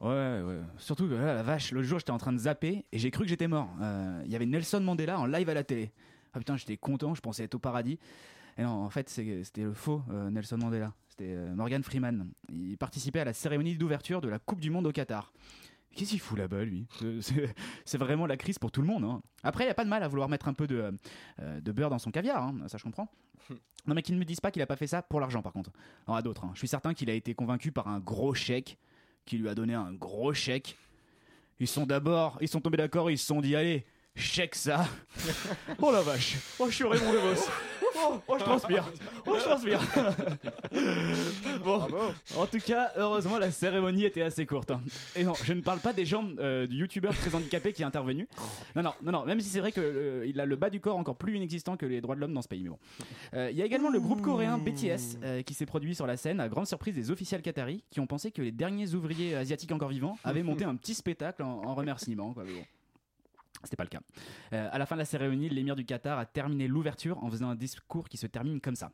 [0.00, 0.08] Ouais,
[0.42, 0.60] ouais.
[0.78, 3.24] Surtout que là, la vache, l'autre jour, j'étais en train de zapper et j'ai cru
[3.24, 3.68] que j'étais mort.
[3.80, 5.92] Euh, Il y avait Nelson Mandela en live à la télé.
[6.32, 7.98] Ah putain, j'étais content, je pensais être au paradis.
[8.58, 10.92] Et non, en fait, c'était le faux euh, Nelson Mandela.
[11.08, 12.30] C'était euh, Morgan Freeman.
[12.52, 15.32] Il participait à la cérémonie d'ouverture de la Coupe du Monde au Qatar.
[15.94, 16.86] Qu'est-ce qu'il fout là-bas, lui?
[17.84, 19.04] C'est- vraiment la crise pour tout le monde.
[19.04, 19.22] hein.
[19.44, 20.92] Après, il n'y a pas de mal à vouloir mettre un peu de,
[21.40, 23.08] euh, de beurre dans son caviar, hein, ça je comprends.
[23.86, 25.52] Non, mais qu'ils ne me disent pas qu'il a pas fait ça pour l'argent, par
[25.52, 25.70] contre.
[26.08, 26.44] Il y en a d'autres.
[26.46, 26.50] hein.
[26.54, 28.78] Je suis certain qu'il a été convaincu par un gros chèque
[29.26, 30.78] qui lui a donné un gros chèque.
[31.60, 33.84] Ils sont d'abord, ils sont tombés d'accord, ils se sont dit allez,
[34.16, 34.86] chèque ça.
[35.82, 37.46] oh la vache, oh je suis Raymond DeVos.
[37.96, 38.90] Oh, oh, je transpire,
[39.26, 39.80] oh je transpire.
[41.64, 41.80] bon,
[42.36, 44.70] en tout cas, heureusement la cérémonie était assez courte.
[44.72, 44.80] hein.
[45.16, 47.84] Et non, je ne parle pas des gens euh, du youtubeur très handicapé qui est
[47.84, 48.26] intervenu.
[48.74, 49.24] Non, non, non, non.
[49.24, 51.76] Même si c'est vrai que euh, il a le bas du corps encore plus inexistant
[51.76, 52.62] que les droits de l'homme dans ce pays.
[52.62, 52.78] Mais bon,
[53.34, 56.16] Euh, il y a également le groupe coréen BTS euh, qui s'est produit sur la
[56.16, 59.72] scène à grande surprise des officiels qataris qui ont pensé que les derniers ouvriers asiatiques
[59.72, 62.32] encore vivants avaient monté un petit spectacle en, en remerciement.
[62.34, 62.64] Quoi, mais bon.
[63.64, 64.00] C'était pas le cas.
[64.52, 67.48] Euh, à la fin de la cérémonie, l'émir du Qatar a terminé l'ouverture en faisant
[67.48, 68.90] un discours qui se termine comme ça.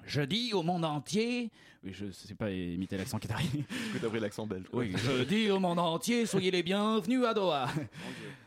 [0.04, 1.52] Je dis au monde entier.
[1.84, 3.46] Oui, je sais pas imiter l'accent qatari.
[3.48, 4.66] Du coup, t'as pris l'accent belge.
[4.72, 7.68] Oui, je dis au monde entier, soyez les bienvenus à Doha.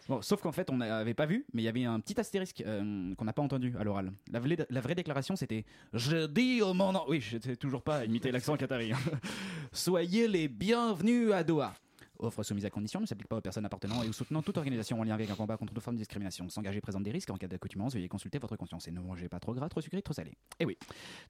[0.09, 2.61] Bon, sauf qu'en fait, on n'avait pas vu, mais il y avait un petit astérisque
[2.65, 4.11] euh, qu'on n'a pas entendu à l'oral.
[4.33, 7.09] La, vraie- la vraie déclaration, c'était Je dis au monde entier.
[7.09, 8.91] Oui, je sais toujours pas imiter l'accent qatari.
[8.91, 8.97] hein.
[9.71, 11.73] Soyez les bienvenus à Doha.
[12.19, 14.99] Offre soumise à condition ne s'applique pas aux personnes appartenant et ou soutenant toute organisation
[14.99, 16.47] en lien avec un combat contre toute forme de discrimination.
[16.49, 19.39] S'engager présente des risques en cas d'accoutumance, veuillez consulter votre conscience et ne mangez pas
[19.39, 20.33] trop gras, trop sucré, trop salé.
[20.59, 20.77] Et oui,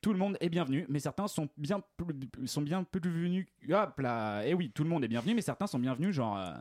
[0.01, 3.47] tout le monde est bienvenu, mais certains sont bien plus, sont bien plus venus.
[3.69, 6.53] Hop là, et oui, tout le monde est bienvenu, mais certains sont bienvenus genre euh,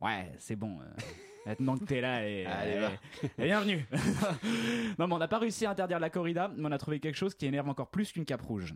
[0.00, 0.80] ouais, c'est bon.
[0.80, 0.84] euh,
[1.46, 2.90] Maintenant que t'es là, et, Allez, va.
[3.38, 3.86] et bienvenue.
[4.98, 7.16] non, mais on n'a pas réussi à interdire la corrida, mais on a trouvé quelque
[7.16, 8.74] chose qui énerve encore plus qu'une cape rouge.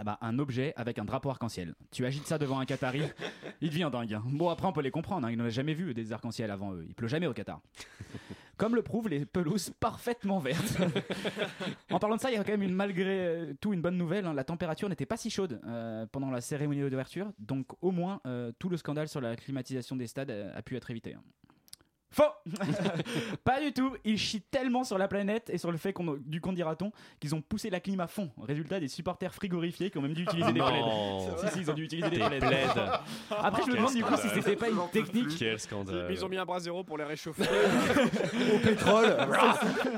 [0.00, 1.74] Ah bah, un objet avec un drapeau arc-en-ciel.
[1.90, 3.02] Tu agites ça devant un Qatari,
[3.60, 4.14] il devient dingue.
[4.14, 4.22] hein.
[4.26, 6.84] Bon, après, on peut les comprendre, hein, ils n'ont jamais vu des arcs-en-ciel avant eux.
[6.88, 7.60] Il pleut jamais au Qatar.
[8.56, 10.78] Comme le prouvent les pelouses parfaitement vertes.
[11.90, 13.96] en parlant de ça, il y a quand même une, malgré euh, tout une bonne
[13.96, 14.26] nouvelle.
[14.26, 14.34] hein.
[14.34, 18.52] La température n'était pas si chaude euh, pendant la cérémonie d'ouverture, donc au moins euh,
[18.60, 21.14] tout le scandale sur la climatisation des stades a pu être évité.
[21.14, 21.22] hein.
[22.10, 22.22] Faux
[23.44, 26.40] Pas du tout Ils chient tellement sur la planète et sur le fait qu'on du
[26.40, 26.90] qu'on dira-t-on
[27.20, 28.30] qu'ils ont poussé la clim à fond.
[28.40, 30.80] Résultat, des supporters frigorifiés qui ont même dû utiliser des plaids.
[30.80, 31.36] Non.
[31.36, 32.38] Si, si, ils ont dû utiliser des Des plaids.
[32.38, 32.66] plaids.
[33.30, 35.36] Après, je me demande du coup si c'était pas une technique.
[35.38, 36.06] Quel scandale.
[36.08, 37.42] Mais ils ont mis un bras zéro pour les réchauffer.
[38.54, 39.16] Au pétrole.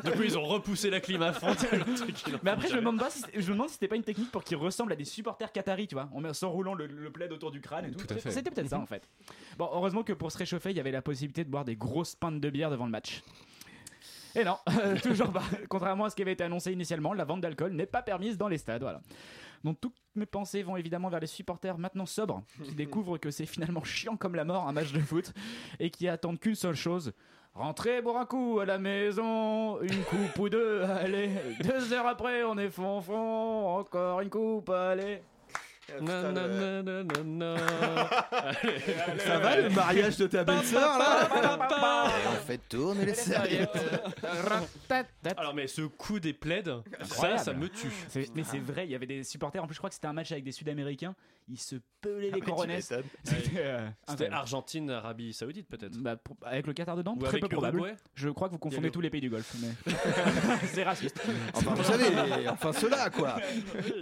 [0.04, 1.48] Du coup, ils ont repoussé la clim à fond.
[1.48, 3.96] le truc, Mais après, je me demande pas si je me demande si c'était pas
[3.96, 6.86] une technique pour qu'ils ressemblent à des supporters qataris, tu vois, en met- s'enroulant le,
[6.86, 8.04] le plaid autour du crâne et tout.
[8.06, 8.30] Tout à fait.
[8.30, 9.08] C'était peut-être ça en fait.
[9.58, 12.16] Bon, heureusement que pour se réchauffer, il y avait la possibilité de boire des grosses
[12.16, 13.22] pintes de bière devant le match.
[14.34, 14.56] Et non,
[15.02, 15.42] toujours pas.
[15.68, 18.48] Contrairement à ce qui avait été annoncé initialement, la vente d'alcool n'est pas permise dans
[18.48, 18.80] les stades.
[18.80, 19.02] Voilà.
[19.64, 23.44] Donc toutes mes pensées vont évidemment vers les supporters maintenant sobres qui découvrent que c'est
[23.44, 25.34] finalement chiant comme la mort un match de foot
[25.78, 27.12] et qui attendent qu'une seule chose.
[27.52, 31.30] Rentrer boire un coup à la maison, une coupe ou deux, allez.
[31.62, 35.20] Deux heures après, on est fond fond, encore une coupe, allez.
[36.00, 37.56] Na.
[39.18, 42.12] Ça va le mariage de ta belle-sœur là pa.
[42.30, 43.78] On fait tourner les serviettes.
[45.36, 46.64] Alors mais ce coup des plaids,
[47.02, 47.92] ça, ça me tue.
[48.34, 49.62] Mais c'est vrai, il y avait des supporters.
[49.62, 51.14] En plus, je crois que c'était un match avec des Sud-Américains.
[51.50, 52.90] Ils se pelaient les Ah, coronesses.
[52.92, 53.06] m'étonnes.
[53.24, 54.30] C'était euh.
[54.30, 55.98] Argentine, Arabie Saoudite peut-être.
[55.98, 57.78] Bah, pour- avec le Qatar dedans, Ou très avec peu probable.
[57.78, 59.68] Uruguay Je crois que vous confondez tous les pays du Golfe, mais
[60.72, 61.20] c'est raciste.
[61.54, 63.36] Enfin, vous savez, enfin ceux-là quoi.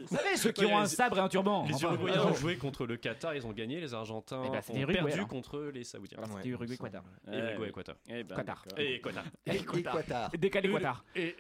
[0.08, 1.64] Vous savez, ceux qui ont un sabre et un turban.
[1.66, 3.80] Les Enfin, Uruguayens euh, ont joué contre le Qatar, ils ont gagné.
[3.80, 5.28] Les Argentins Eh ben, ont Uruguay, perdu alors.
[5.28, 6.18] contre les Saoudiens.
[6.20, 7.02] Voilà, c'était Uruguay Qatar.
[7.32, 7.96] Et Uruguay, Qatar.
[8.08, 8.62] Eh ben, Qatar.
[8.66, 8.78] d'accord.
[8.78, 9.24] Et Qatar.
[9.46, 10.30] Et Qatar.
[10.38, 11.04] Décalé Qatar.
[11.16, 11.36] Et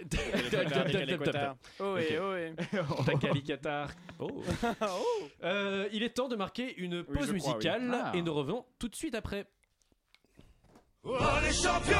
[0.50, 1.56] Qatar, décalé Qatar.
[1.80, 2.52] Ohé, ohé.
[3.06, 3.90] Takali Qatar.
[4.18, 4.42] Oh.
[5.44, 7.32] Euh, il est temps de marquer une pause crois, oui.
[7.32, 8.12] musicale Ah.
[8.14, 9.46] et nous revenons tout de suite après.
[11.02, 11.96] Oh les champions,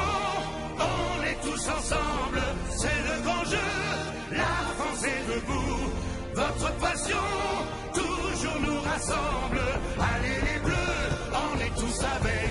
[0.77, 3.67] on est tous ensemble, c'est le grand jeu,
[4.31, 5.91] la France est debout,
[6.33, 7.17] votre passion
[7.93, 9.59] toujours nous rassemble,
[9.99, 12.48] allez les bleus, on est tous avec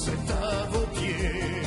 [0.00, 1.59] France est à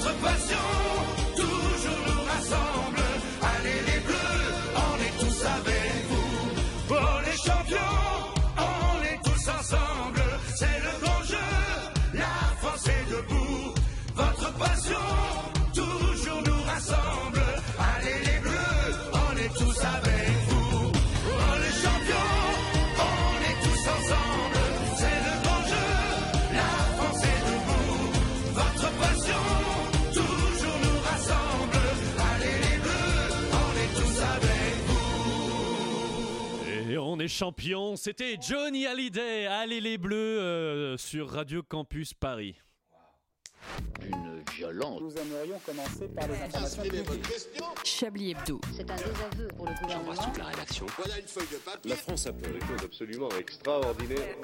[0.00, 0.97] votre passion
[37.28, 37.68] vous.
[37.68, 37.96] Et on est champion.
[37.96, 39.46] C'était Johnny Hallyday.
[39.46, 42.56] Allez les bleus euh, sur Radio Campus Paris.
[44.02, 45.00] Une violence.
[45.00, 47.22] Nous aimerions commencer par les informations publiques.
[47.84, 48.60] Chablis Hebdo.
[48.76, 50.12] C'est un désaveu pour le gouvernement.
[50.38, 50.86] la rédaction.
[51.84, 54.36] La France a fait des choses absolument extraordinaires.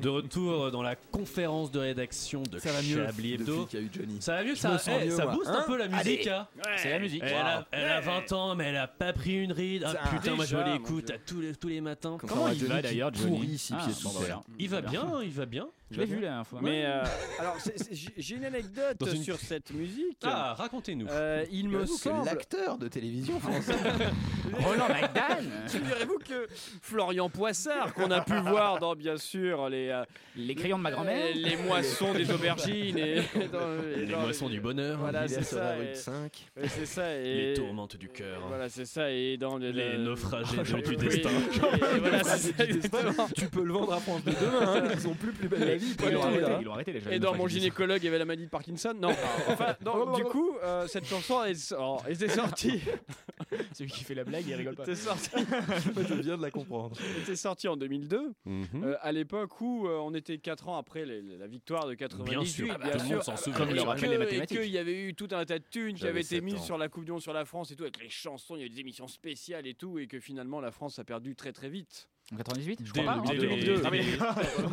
[0.00, 3.44] De retour dans la conférence de rédaction de Ça va mieux Chablis Hebdo.
[3.44, 4.16] depuis qu'il y a eu Johnny.
[4.20, 6.26] Ça va mieux, ça, eh, mieux, ça booste un Hein peu la musique.
[6.26, 6.46] Hein.
[6.76, 7.22] C'est la musique.
[7.24, 9.86] Elle, a, elle a 20 ans, mais elle a pas pris une ride.
[9.86, 12.16] Ah, putain, moi je l'écoute à tous les, tous les matins.
[12.18, 14.40] Comme Comment ça, il va d'ailleurs, Johnny pourrit six Ah, bon, bah, voilà.
[14.58, 15.66] Il va bien, il va bien.
[15.90, 16.60] Je l'ai vu la dernière fois.
[16.62, 17.04] Mais euh,
[17.38, 20.18] alors, c'est- c'est- j'ai j'ai une anecdote Dans une- sur cette musique.
[20.24, 21.06] Ah, racontez-nous.
[21.08, 22.24] Euh, il me J'avoue que semble.
[22.26, 23.72] l'acteur de télévision français.
[24.64, 26.46] Roland McDan Figurez-vous que
[26.82, 30.04] Florian Poissard, qu'on a pu voir dans bien sûr les, euh,
[30.36, 33.22] Les crayons de ma grand-mère les, les moissons des aubergines et
[33.52, 33.60] dans-
[33.96, 34.98] les dans- moissons du bonheur.
[34.98, 35.64] Voilà, Il est c'est sur ça.
[35.70, 36.46] la rue et- de 5.
[36.56, 37.14] ouais, c'est ça.
[37.16, 38.42] Et, Les tourmentes du cœur.
[38.48, 39.10] Voilà, c'est ça.
[39.10, 41.28] Et dans le- Les le- naufragés du oui, destin.
[41.30, 43.28] et voilà, c'est ça, exactement.
[43.36, 45.75] Tu peux le vendre à France de demain, hein, ils ont plus plus belle.
[45.76, 46.56] Vie, Ils l'ont pas arrêté, là.
[46.60, 47.12] ils l'ont arrêté déjà.
[47.14, 48.94] Et dans mon gynécologue, il y avait la maladie de Parkinson.
[48.98, 49.10] Non,
[49.48, 52.80] enfin, non, du coup, euh, cette chanson elle, oh, elle était sortie.
[53.74, 54.82] Celui qui fait la blague, il rigole pas.
[54.82, 56.96] était sortie, Je viens de la comprendre.
[57.14, 58.66] elle était sortie en 2002, Mhm.
[58.84, 62.30] euh, à l'époque où euh, on était 4 ans après les- la victoire de 98.
[62.34, 63.56] Bien sûr, bien tout le monde s'en souvient.
[63.58, 64.60] Comme le Et rappellent que- les et mathématiques.
[64.60, 66.76] qu'il y avait eu tout un tas de thunes qui avaient été 7 mises sur
[66.78, 68.66] la Coupe du Monde, sur la France et tout, avec les chansons, il y a
[68.66, 71.68] eu des émissions spéciales et tout, et que finalement la France a perdu très très
[71.68, 72.08] vite.
[72.32, 73.12] En 98 Je crois pas.
[73.12, 73.22] hein.
[73.24, 73.82] dès En les- 2002.
[73.82, 74.04] dès les-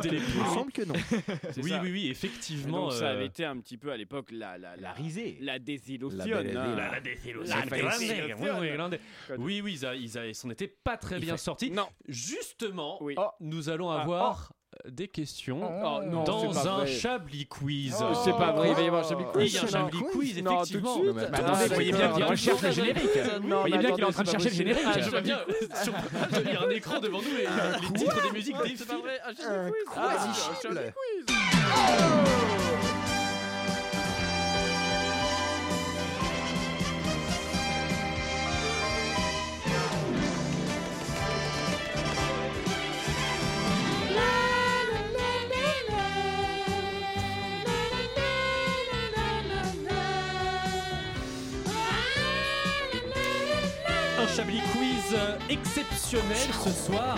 [0.02, 0.94] dès les Il me semble que non.
[1.62, 1.80] Oui, ça.
[1.82, 2.82] oui, oui, effectivement.
[2.86, 5.38] donc ça avait euh, été un petit peu à l'époque la, la, La la, risée.
[5.40, 6.10] la désillusion.
[6.18, 8.36] La désillusion.
[8.40, 8.98] Oui, oui, grande.
[9.38, 11.70] Oui, oui, ils, a- ils a- ils s'en étaient pas très bien sortis.
[11.70, 11.86] Non.
[12.08, 13.14] Justement, Oui.
[13.40, 14.52] nous allons Ah, avoir
[14.88, 16.86] des questions Oh, non, dans un.
[16.86, 17.94] Chablis quiz.
[18.00, 19.62] Oh, c'est pas vrai, il va y avoir un Chablis Oui, il y quiz.
[19.62, 20.94] a un Chablis quiz, non, tout de effectivement.
[20.94, 21.18] suite.
[21.18, 23.10] Attends, attendez, vous voyez bien qu'il recherche le générique.
[23.42, 24.84] Vous voyez bien qu'il est en train de chercher le générique.
[24.86, 25.38] Ah, je vois bien,
[25.82, 25.92] sur,
[26.44, 27.46] il y a un écran devant nous et
[27.92, 28.78] les titres des musiques possible.
[28.78, 29.04] C'est pas défilent.
[29.04, 29.96] vrai, un Chablis quiz.
[29.96, 30.92] Ah, un Chablis
[31.26, 32.63] quiz.
[55.14, 57.16] Euh, exceptionnel ce soir.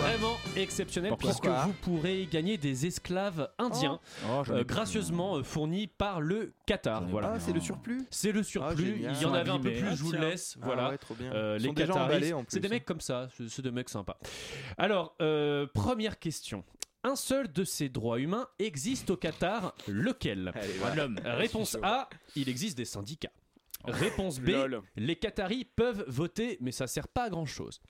[0.00, 5.42] Vraiment exceptionnel Pourquoi puisque vous pourrez gagner des esclaves indiens Oh, ai euh, gracieusement euh,
[5.42, 7.04] fournis par le Qatar.
[7.06, 7.32] Voilà.
[7.36, 8.02] Ah, c'est le surplus?
[8.10, 8.84] C'est le surplus.
[8.96, 9.14] génial.
[9.16, 10.56] Il y en avait un peu plus, je vous le Ah, laisse.
[10.60, 10.90] Ah Voilà.
[10.90, 11.32] ouais, trop bien.
[11.32, 14.18] Euh, les Qataris, c'est des mecs comme ça, c'est des mecs sympas.
[14.78, 16.64] Alors, euh, première question.
[17.04, 20.52] Un seul de ces droits humains existe au Qatar, lequel?
[20.96, 21.20] L'homme.
[21.24, 23.30] Réponse A, il existe des syndicats.
[23.86, 24.82] Réponse B, Lol.
[24.96, 27.80] les Qataris peuvent voter, mais ça sert pas à grand chose.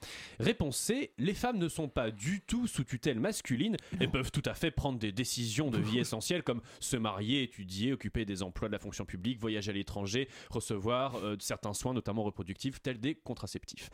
[0.41, 4.43] Réponse C, les femmes ne sont pas du tout sous tutelle masculine et peuvent tout
[4.45, 8.69] à fait prendre des décisions de vie essentielles comme se marier, étudier, occuper des emplois
[8.69, 13.15] de la fonction publique, voyager à l'étranger, recevoir euh, certains soins, notamment reproductifs, tels des
[13.15, 13.91] contraceptifs.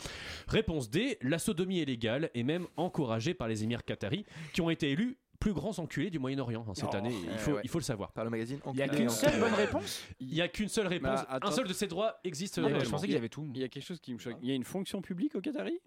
[0.48, 4.70] Réponse D, la sodomie est légale et même encouragée par les émirs qataris qui ont
[4.70, 7.12] été élus plus grands enculés du Moyen-Orient hein, cette Oh, année.
[7.12, 7.60] Il eh faut, ouais.
[7.64, 8.12] il faut le savoir.
[8.12, 10.68] Par le magazine Il n'y a qu'une en seule bonne réponse Il n'y a qu'une
[10.68, 11.20] seule réponse.
[11.28, 11.38] Bah.
[11.42, 13.48] Un seul de ces droits existe Ah, bah, Je pensais qu'il y avait tout.
[13.54, 14.36] Il y a quelque chose qui me choque.
[14.42, 15.80] Il y a une fonction publique au Qatari?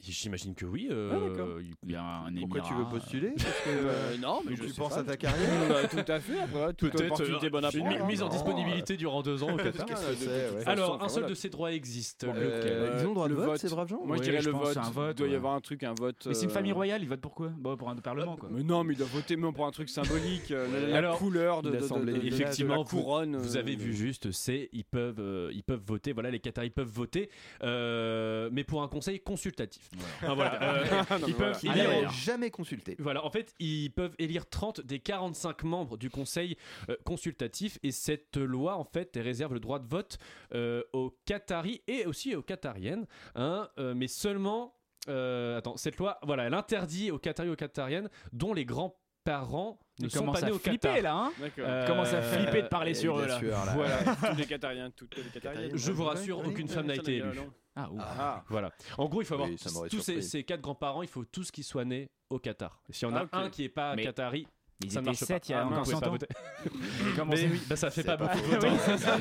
[0.00, 0.86] J'imagine que oui.
[0.92, 4.54] euh, Ah, il- y a un Pourquoi tu veux postuler Parce que Euh, Non, mais
[4.54, 5.00] je tu penses pas.
[5.00, 6.38] à ta carrière Euh, Tout à fait.
[6.38, 8.06] Après, toute Peut-être euh, bonne une hein.
[8.06, 9.86] mise en disponibilité durant deux ans au Qatar.
[9.86, 10.48] Qu'est-ce que de- c'est, de ouais.
[10.50, 11.28] toute façon, Alors, un seul voilà.
[11.30, 12.24] de ces droits existe.
[12.24, 13.58] Euh, Ils ont le droit de le vote, vote.
[13.58, 14.72] ces braves gens Moi, je dirais je le vote.
[14.72, 16.24] c'est un vote, Il doit y avoir un truc, un vote.
[16.26, 17.48] Mais c'est une euh, famille royale, ils votent pour quoi?
[17.58, 18.48] Bon, Pour un parlement quoi.
[18.52, 20.52] Mais non, mais il doit voter même pour un truc symbolique.
[20.52, 23.36] euh, la, couleur de, l'Assemblée Effectivement, couronne.
[23.36, 26.12] Vous euh, avez vu juste, c'est ils peuvent, euh, ils peuvent voter.
[26.12, 27.30] Voilà, les Qataris peuvent voter,
[27.64, 29.87] euh, mais pour un conseil consultatif.
[30.22, 30.84] Ah, voilà, euh,
[31.26, 32.94] ils peuvent Ils élire- n'ont jamais consulté.
[32.98, 36.56] Voilà, en fait, ils peuvent élire 30 des 45 membres du conseil
[36.90, 40.18] euh, consultatif et cette loi, en fait, elle réserve le droit de vote
[40.54, 44.74] euh, aux Qataris et aussi aux Qatariennes, hein, euh, mais seulement.
[45.08, 49.78] euh, attends, cette loi, voilà, elle interdit aux Qataris et aux Qatariennes dont les grands-parents
[50.00, 51.02] ne Ils sont pas nés au flipper Qatar.
[51.02, 51.64] là, hein D'accord.
[51.66, 53.38] Euh, Commence à flipper de parler sur eux là.
[53.38, 53.72] sûr, là.
[53.74, 53.96] Voilà,
[54.30, 55.70] Tous les Qatariens, toutes les Qatariennes.
[55.76, 57.40] je vous rassure, aucune femme n'a été élue.
[57.80, 58.00] Ah, ouf.
[58.02, 58.72] Ah, Voilà.
[58.96, 59.56] En gros, il faut avoir Oui,
[59.88, 62.82] tous ces, quatre grands-parents, il faut tous qu'ils soient nés au Qatar.
[62.90, 64.48] S'il y en a Ah, un qui n'est pas Mais- qatari,
[64.84, 65.38] Ils ça étaient marche 7 pas.
[65.48, 66.10] il y a Ah, encore vous pouvez 100 pas ans.
[66.12, 66.26] voter.
[67.16, 69.18] Comment Mais oui, bah, ça fait pas pas beaucoup ça.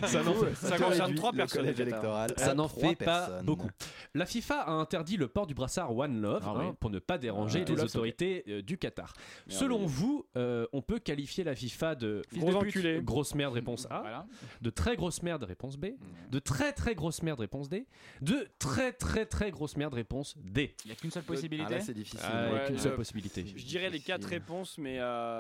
[0.56, 3.46] Ça concerne réduit trois le personnes, électoral Ça n'en fait pas personnes.
[3.46, 3.70] beaucoup.
[4.14, 6.76] La FIFA a interdit le port du brassard One Love Ah hein, oui.
[6.80, 9.14] pour ne pas déranger Ah, les autorités euh, du Qatar.
[9.48, 13.02] Selon vous, euh, on peut qualifier la FIFA de fils Gros de pute, enculé.
[13.02, 14.26] grosse merde réponse A, Voilà.
[14.62, 15.88] de très grosse merde réponse B,
[16.30, 17.88] de très très grosse merde réponse D,
[18.22, 20.76] de très très très grosse merde réponse D.
[20.86, 21.80] Il n'y a qu'une seule possibilité.
[21.82, 22.20] c'est difficile.
[22.20, 23.46] Ouais, qu'une euh, seule possibilité.
[23.56, 24.98] Je dirais les quatre réponses, mais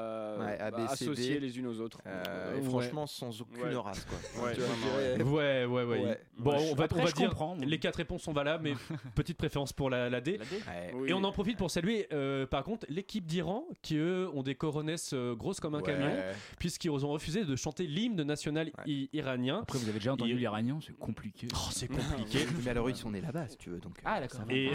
[0.07, 1.99] euh, Ouais, bah, associées les unes aux autres.
[2.05, 2.63] Euh, et Ouais.
[2.69, 3.75] franchement, sans aucune Ouais.
[3.75, 4.43] race, quoi.
[4.45, 6.05] Ouais, Ouais, ouais, ouais.
[6.05, 6.19] Ouais.
[6.37, 7.55] Bon, on va, Après, on va dire comprends.
[7.59, 8.73] les quatre réponses sont valables, mais
[9.15, 10.37] petite préférence pour la, la D.
[10.37, 10.91] La D Ouais.
[10.95, 11.09] Oui.
[11.09, 14.55] Et on en profite pour saluer, euh, par contre, l'équipe d'Iran qui eux ont des
[14.55, 15.83] coronesses euh, grosses comme un Ouais.
[15.83, 16.11] camion,
[16.59, 19.59] puisqu'ils ont refusé de chanter l'hymne national iranien.
[19.63, 21.47] Après, vous avez déjà entendu l'Iranien, c'est compliqué.
[21.53, 22.39] Oh, c'est compliqué.
[22.63, 23.79] Mais alors, ils sont nés là-bas, si tu veux.
[23.79, 24.39] Donc, Ah, euh, d'accord.
[24.39, 24.53] ça va.
[24.53, 24.71] Et,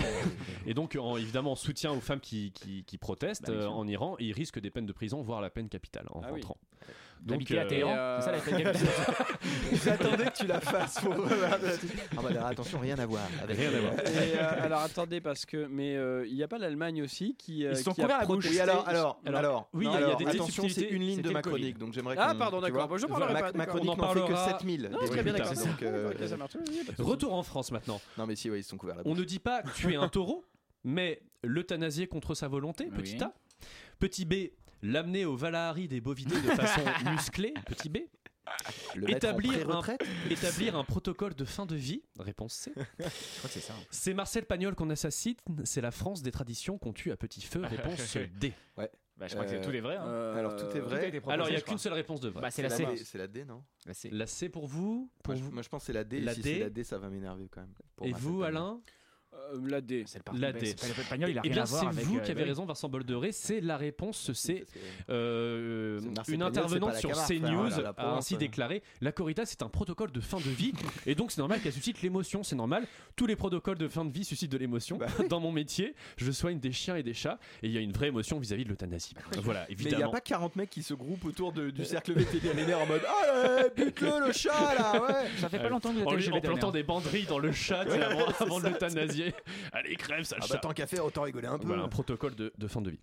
[0.67, 3.87] et donc, en- évidemment, en soutien aux femmes qui, qui, qui protestent Bah, euh, en
[3.87, 6.41] Iran, ils risquent des peines de prison, voire la peine capitale en Ah oui.
[6.41, 6.59] rentrant.
[7.31, 8.89] À euh, Téhéran, euh, c'est ça la peine capitale
[9.85, 11.15] J'attendais que tu la fasses pour.
[11.15, 11.57] ah
[12.21, 13.23] bah alors, attention, rien à voir.
[13.41, 13.93] Avec Rien à voir.
[13.93, 17.65] Et, euh, alors attendez parce que mais euh, il n'y a pas l'Allemagne aussi qui
[17.65, 18.49] euh, Ils sont qui couverts à la bouche.
[18.51, 20.69] Oui, alors, alors, Alors, alors, oui, il y a- alors, il y a des attention,
[20.69, 22.99] c'est une ligne de ma chronique, donc j'aimerais Ah pardon d'accord.
[22.99, 23.53] je parlerai pas.
[23.53, 24.49] ma chronique On en n'en fait que parlera.
[24.59, 24.89] 7000.
[24.91, 25.55] Non, des très bien, d'accord.
[25.55, 27.07] donc.
[27.07, 28.01] Retour en France maintenant.
[28.19, 30.45] Non, mais si, oui, ils sont couverts là On ne dit pas tuer un taureau,
[30.83, 32.97] mais l'euthanasier contre sa volonté, Oui.
[33.03, 33.33] petit a.
[34.01, 34.35] Petit B,
[34.83, 37.55] l'amener au Valahari des bovidés de façon musclée.
[37.67, 37.99] Petit B.
[38.97, 42.03] Le mettre en Établir un, pré-retraite établir un protocole de fin de vie.
[42.19, 42.73] Réponse C.
[42.77, 43.09] Je crois
[43.45, 43.75] que c'est ça.
[43.91, 45.37] C'est Marcel Pagnol qu'on assassine.
[45.65, 47.63] C'est la France des traditions qu'on tue à petit feu.
[47.65, 48.53] Réponse D.
[48.77, 48.91] Ouais.
[49.17, 49.97] Bah, je crois que Euh, c'est tout est vrai.
[49.97, 50.07] hein.
[50.07, 51.11] Euh, Alors tout est vrai.
[51.13, 52.43] proposé, Alors il n'y a je qu'une seule réponse de vrai.
[52.43, 52.85] Bah, c'est la C.
[53.05, 53.63] c'est la D, non?
[53.87, 54.09] La C.
[54.11, 55.11] La C pour vous.
[55.23, 55.53] Pour moi, je, vous.
[55.53, 56.21] moi, je pense que c'est la D.
[56.21, 56.55] La si D.
[56.55, 57.73] c'est la D, ça va m'énerver quand même.
[57.95, 58.57] pour Et Marcel vous, Pagnol.
[58.57, 58.81] Alain?
[59.35, 60.05] Euh, la D.
[60.07, 60.39] C'est le.
[60.39, 60.75] La D.
[60.77, 62.05] c'est pas le Pagnol, il a Eh rien bien, à voir c'est avec.
[62.05, 63.33] vous euh, qui avez raison, Vincent Bolderé.
[63.33, 64.33] C'est la réponse.
[64.33, 64.65] C'est
[65.11, 68.39] euh, une intervenante sur CNews voilà, la a ainsi euh.
[68.39, 70.73] déclaré La corrida, c'est un protocole de fin de vie.
[71.07, 72.43] et donc, c'est normal qu'elle suscite l'émotion.
[72.43, 72.87] C'est normal.
[73.17, 74.97] Tous les protocoles de fin de vie suscitent de l'émotion.
[74.97, 77.39] Bah Dans mon métier, je soigne des chiens et des chats.
[77.63, 79.15] Et il y a une vraie émotion vis-à-vis de l'euthanasie.
[79.43, 80.13] Voilà, Mais il n'y a évidemment.
[80.13, 84.27] pas 40 mecs qui se groupent autour de- du cercle vétérinaire en mode Ah, bute-le
[84.27, 87.27] le chat là, ouais Ça fait pas longtemps que vous êtes En, plantant des banderilles
[87.27, 88.27] dans le chat avant,
[88.61, 88.89] de ça.
[89.73, 91.67] Allez, crève, sale Ah bah tant qu'à faire, autant rigoler un peu.
[91.67, 93.01] Voilà, un protocole de, de fin de vie.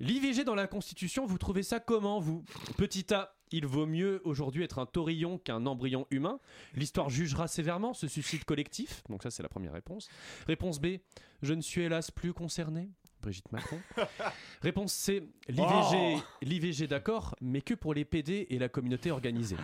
[0.00, 2.44] L'IVG dans la Constitution, vous trouvez ça comment, vous?
[2.76, 6.38] Petit A, il vaut mieux aujourd'hui être un taurillon qu'un embryon humain.
[6.74, 9.02] L'histoire jugera sévèrement ce suicide collectif.
[9.08, 10.08] Donc ça, c'est la première réponse.
[10.46, 10.98] Réponse B,
[11.42, 12.90] je ne suis hélas plus concerné.
[13.20, 13.78] Brigitte Macron.
[14.62, 19.56] Réponse C, l'IVG, l'IVG d'accord, mais que pour les PD et la communauté organisée.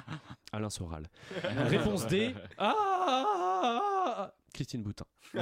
[0.52, 1.08] Alain Soral.
[1.42, 3.80] Réponse D, ah,
[4.16, 5.04] ah, ah, ah, Christine Boutin.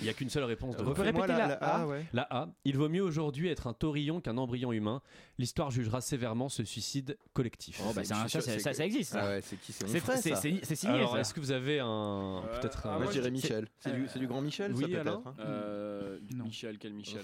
[0.00, 1.86] Il n'y a qu'une seule réponse de Vous pouvez répéter la, la la A, A
[1.86, 2.04] ouais.
[2.12, 5.00] la A, il vaut mieux aujourd'hui être un taurillon qu'un embryon humain.
[5.38, 7.80] L'histoire jugera sévèrement ce suicide collectif.
[7.82, 9.16] Oh, bah, C'est- c'est un- ça, sûr, c'est- c'est ça, ça existe.
[9.18, 10.94] Ah ouais, c'est qui C'est C'est Onfray, c'est- ça c'est- c'est signé.
[10.94, 13.68] Alors, est-ce que vous avez un Euh, peut-être ah, un- Moi moi, je dirais Michel.
[13.78, 15.26] C'est du, c'est du grand Michel, Oui, ça peut-être.
[15.26, 15.34] hein.
[15.38, 16.18] Euh.
[16.44, 17.22] Michel, quel Michel.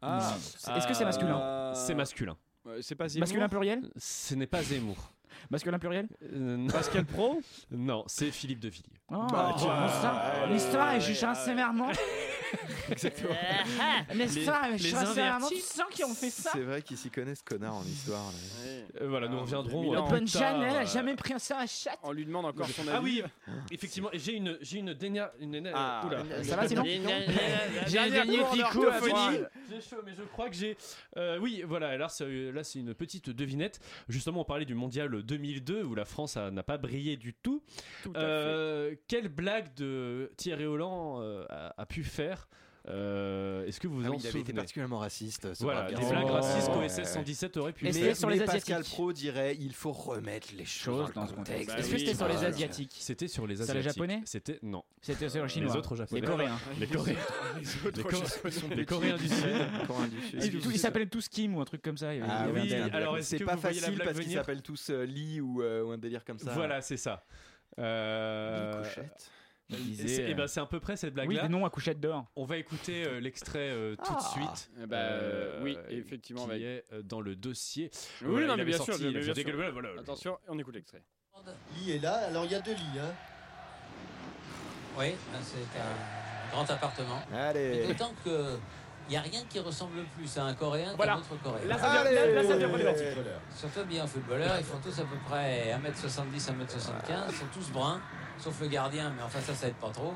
[0.00, 0.34] Ah,
[0.76, 2.36] Est-ce que c'est masculin euh, C'est masculin.
[2.80, 5.12] C'est pas Zemmour Masculin pluriel Ce n'est pas Zemmour.
[5.50, 6.68] Masculin pluriel Euh.
[6.68, 8.84] Pascal Pro Non, c'est Philippe de Villiers.
[9.10, 11.88] Oh, Bah, tu vois, ça, ouais, L'histoire est jugée sévèrement.
[12.90, 13.34] Exactement.
[14.14, 15.36] L'histoire est les jugée sévèrement.
[15.46, 15.54] invertis.
[15.56, 18.24] Tu sens qu'ils ont fait ça C'est vrai qu'ils s'y connaissent, connard, en histoire.
[18.32, 18.70] là.
[19.02, 19.94] Euh, voilà, nous Ah, reviendrons.
[19.94, 21.96] euh, elle a euh, jamais pris ça à chat.
[22.02, 22.90] On lui demande encore son avis.
[22.94, 23.22] Ah oui,
[23.70, 24.08] effectivement.
[24.14, 26.44] J'ai une, j'ai une dernière, une dernière- Ah, oula.
[26.44, 27.00] Ça va sinon J'ai
[27.86, 29.48] J'ai un un dernier dernier tricot tricot à à venir.
[29.70, 30.76] J'ai chaud, mais je crois que j'ai.
[31.16, 31.88] euh, oui, voilà.
[31.88, 33.80] Alors c'est- là, c'est une petite devinette.
[34.08, 37.62] Justement, on parlait du mondial 2002 où la France n'a pas brillé du tout.
[38.02, 42.37] Tout à Euh, quelle blague de Thierry Holland euh, a, a pu faire
[42.90, 45.52] Euh, Est-ce que vous Ah en oui, il avait été particulièrement raciste.
[45.52, 46.32] ce Voilà, des blagues Oh.
[46.32, 47.04] racistes qu'OSS Ouais.
[47.04, 47.92] 117 aurait pu faire.
[47.94, 48.94] c'était sur les Pascal Asiatiques.
[48.94, 51.66] Pro dirait il faut remettre les choses Chose dans le contexte.
[51.68, 53.92] Bah Est-ce oui, que c'était sur les Asiatiques C'était sur les Sur les Asiatiques.
[53.94, 54.84] Japonais C'était non.
[55.02, 55.72] C'était sur les Chinois.
[55.72, 56.20] Les autres japonais.
[56.22, 56.58] Les Coréens.
[56.80, 57.16] Les Coréens.
[57.94, 58.22] Les, Cor-
[58.74, 59.86] les Coréens du Sud.
[59.86, 60.42] Coréens du Sud.
[60.44, 62.10] Et tout- Ils s'appellent tous Kim ou un truc comme ça.
[62.26, 65.62] Ah oui, alors est-ce c'est que pas facile parce qu'ils s'appellent tous euh, Lee ou,
[65.62, 66.52] euh, ou un délire comme ça.
[66.52, 67.22] Voilà, c'est ça.
[67.78, 69.30] Euh, Couchette.
[69.70, 71.42] Disait, c'est- et euh, ben c'est à peu près cette Oui, blague-là.
[71.42, 72.24] des noms à couchette dehors.
[72.36, 74.30] On va écouter euh, l'extrait euh, tout de Ah.
[74.32, 74.70] suite.
[74.82, 77.90] Eh ben, euh, oui, effectivement, Qui avec- est euh, dans le dossier.
[78.22, 79.34] Oui, Voilà, non, il mais bien sorti, sûr, il a bien sûr.
[79.34, 79.90] des- voilà, voilà.
[80.00, 81.02] Attention, on écoute l'extrait.
[81.76, 82.98] lit est là, alors il y a deux lits.
[82.98, 83.12] Hein.
[84.98, 87.22] Oui, ben, c'est un grand appartement.
[87.32, 87.82] Allez.
[87.84, 88.56] Et D'autant que
[89.08, 91.12] il n'y a rien qui ressemble plus à un Coréen Voilà.
[91.12, 91.64] qu'à un autre Coréen.
[91.66, 93.68] Là, ça vient- là- là, ça.
[93.68, 98.00] Surtout bien footballeurs, ils font tous à peu près 1m70, 1m75, ils sont tous bruns,
[98.40, 100.12] sauf le gardien, mais enfin ça, ça aide pas trop.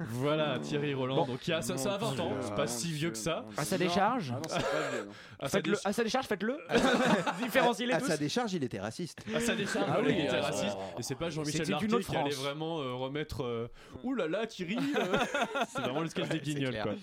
[0.00, 1.16] Voilà, Thierry Roland.
[1.16, 1.26] Bon.
[1.26, 3.44] Donc il y a, ça, ça a 20 ans, c'est pas si vieux que ça.
[3.56, 5.12] À sa décharge Ah non, c'est pas vieux, non.
[5.38, 5.72] À sa, Faites-le.
[5.74, 6.58] déch- À sa décharge, faites-le.
[7.42, 8.06] Différenciez-les À tous.
[8.06, 9.20] sa décharge, il était raciste.
[9.34, 10.76] à sa décharge, Ah oui, il était euh, raciste.
[10.98, 12.44] Et c'est pas Jean-Michel C'était Larquet autre qui allait France.
[12.44, 13.42] vraiment euh, remettre.
[13.44, 13.68] euh,
[14.04, 15.18] Ouh là là, Thierry euh,
[15.68, 16.84] C'est vraiment le sketch des guignols, clair.
[16.84, 16.94] quoi.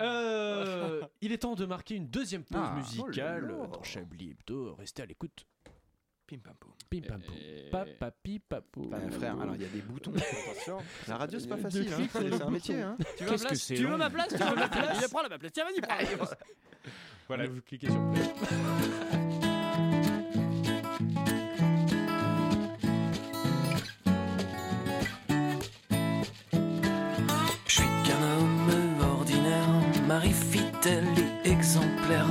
[0.00, 2.74] Euh, il est temps de marquer une deuxième pause Ah.
[2.76, 3.66] musicale Oh là là.
[3.72, 4.74] dans Chablis Hebdo.
[4.78, 5.46] Restez à l'écoute.
[6.30, 6.70] Pim pam poum.
[6.88, 7.34] Pim pam poum.
[7.36, 8.88] Et- Papapi papou.
[8.94, 10.12] Euh, frère, alors il y a des boutons.
[10.52, 10.78] Attention.
[11.08, 11.92] La radio, c'est pas facile.
[11.92, 12.06] hein.
[12.12, 12.80] C'est un métier.
[12.80, 12.96] Hein.
[13.18, 13.98] Tu veux, ma que tu veux long.
[13.98, 15.52] ma place Tu veux ma place Il prend la place.
[15.52, 16.34] Tiens, vas-y, prends la place.
[17.28, 19.30] Voilà, vous cliquez sur play.
[27.66, 29.68] Je suis qu'un homme ordinaire,
[30.06, 31.04] mari fidèle
[31.44, 32.26] et exemplaire.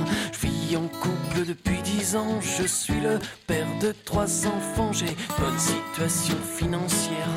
[1.36, 4.92] Depuis dix ans, je suis le père de trois enfants.
[4.92, 7.28] J'ai bonne situation financière,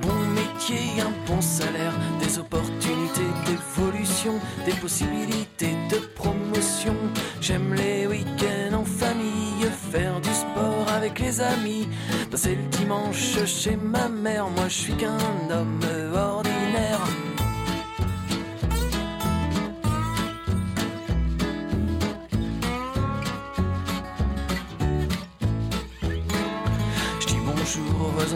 [0.00, 6.96] bon métier, un bon salaire, des opportunités d'évolution, des possibilités de promotion.
[7.40, 11.88] J'aime les week-ends en famille, faire du sport avec les amis,
[12.30, 14.48] passer le dimanche chez ma mère.
[14.48, 15.18] Moi je suis qu'un
[15.50, 15.80] homme
[16.14, 17.00] ordinaire.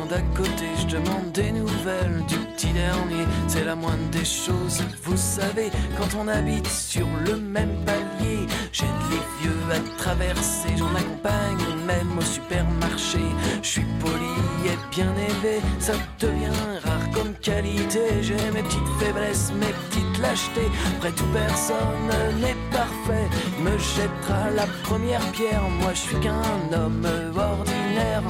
[0.05, 3.25] D'à côté, je demande des nouvelles du petit dernier.
[3.49, 8.47] C'est la moindre des choses, vous savez, quand on habite sur le même palier.
[8.73, 13.21] J'aide les vieux à traverser, j'en accompagne même au supermarché.
[13.63, 16.53] Je suis poli et bien élevé, ça devient
[16.85, 18.23] rare comme qualité.
[18.23, 20.71] J'ai mes petites faiblesses, mes petites lâchetés.
[20.99, 23.29] Après tout, personne n'est parfait.
[23.59, 25.63] Il me jettera la première pierre.
[25.81, 28.23] Moi, je suis qu'un homme ordinaire.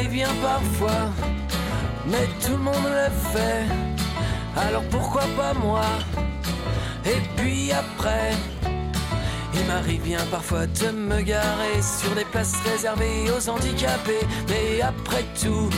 [0.00, 1.10] Il m'arrive bien parfois,
[2.06, 3.66] mais tout le monde le fait.
[4.56, 5.82] Alors pourquoi pas moi?
[7.04, 8.30] Et puis après,
[9.54, 14.24] il m'arrive bien parfois de me garer sur des places réservées aux handicapés.
[14.48, 15.68] Mais après tout,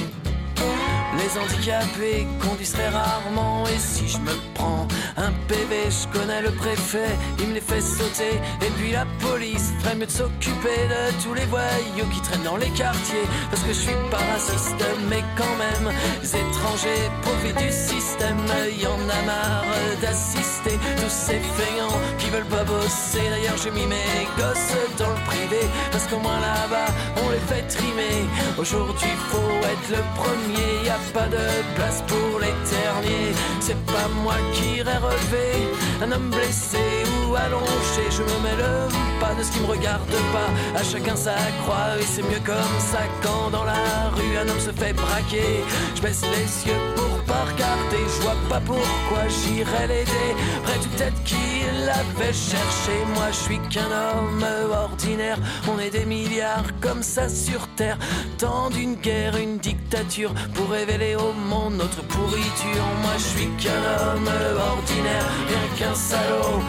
[1.16, 4.86] les handicapés conduisent très rarement et si je me prends
[5.20, 9.72] un PV, je connais le préfet, il me les fait sauter et puis la police
[9.80, 13.68] ferait mieux de s'occuper de tous les voyous qui traînent dans les quartiers parce que
[13.68, 15.92] je suis pas raciste mais quand même
[16.22, 18.38] les étrangers profitent du système,
[18.78, 19.64] y en a marre
[20.00, 23.24] d'assister tous ces feignants qui veulent pas bosser.
[23.30, 25.62] D'ailleurs j'ai mis mes gosses dans le privé
[25.92, 26.90] parce qu'au moins là-bas
[27.24, 28.24] on les fait trimer.
[28.58, 31.46] Aujourd'hui faut être le premier, y a pas de
[31.76, 33.32] place pour les derniers.
[33.60, 35.68] C'est pas moi qui irai relever
[36.02, 38.02] un homme blessé ou allongé.
[38.10, 38.88] Je me mets le
[39.20, 40.78] pas de ce qui me regarde pas.
[40.78, 44.60] À chacun sa croix et c'est mieux comme ça quand dans la rue un homme
[44.60, 45.62] se fait braquer.
[45.94, 48.02] Je baisse les yeux pour pas regarder.
[48.14, 50.30] Je vois pas pourquoi j'irais l'aider.
[50.62, 52.94] Après tout peut-être qu'il l'avait cherché.
[53.14, 55.38] Moi je suis qu'un homme ordinaire.
[55.68, 57.98] On est des milliards comme ça sur terre.
[58.38, 62.86] Tant d'une guerre, une dictature pour révéler au monde notre pourriture.
[63.02, 64.30] Moi je suis qu'un homme
[64.74, 66.62] ordinaire, rien qu'un salaud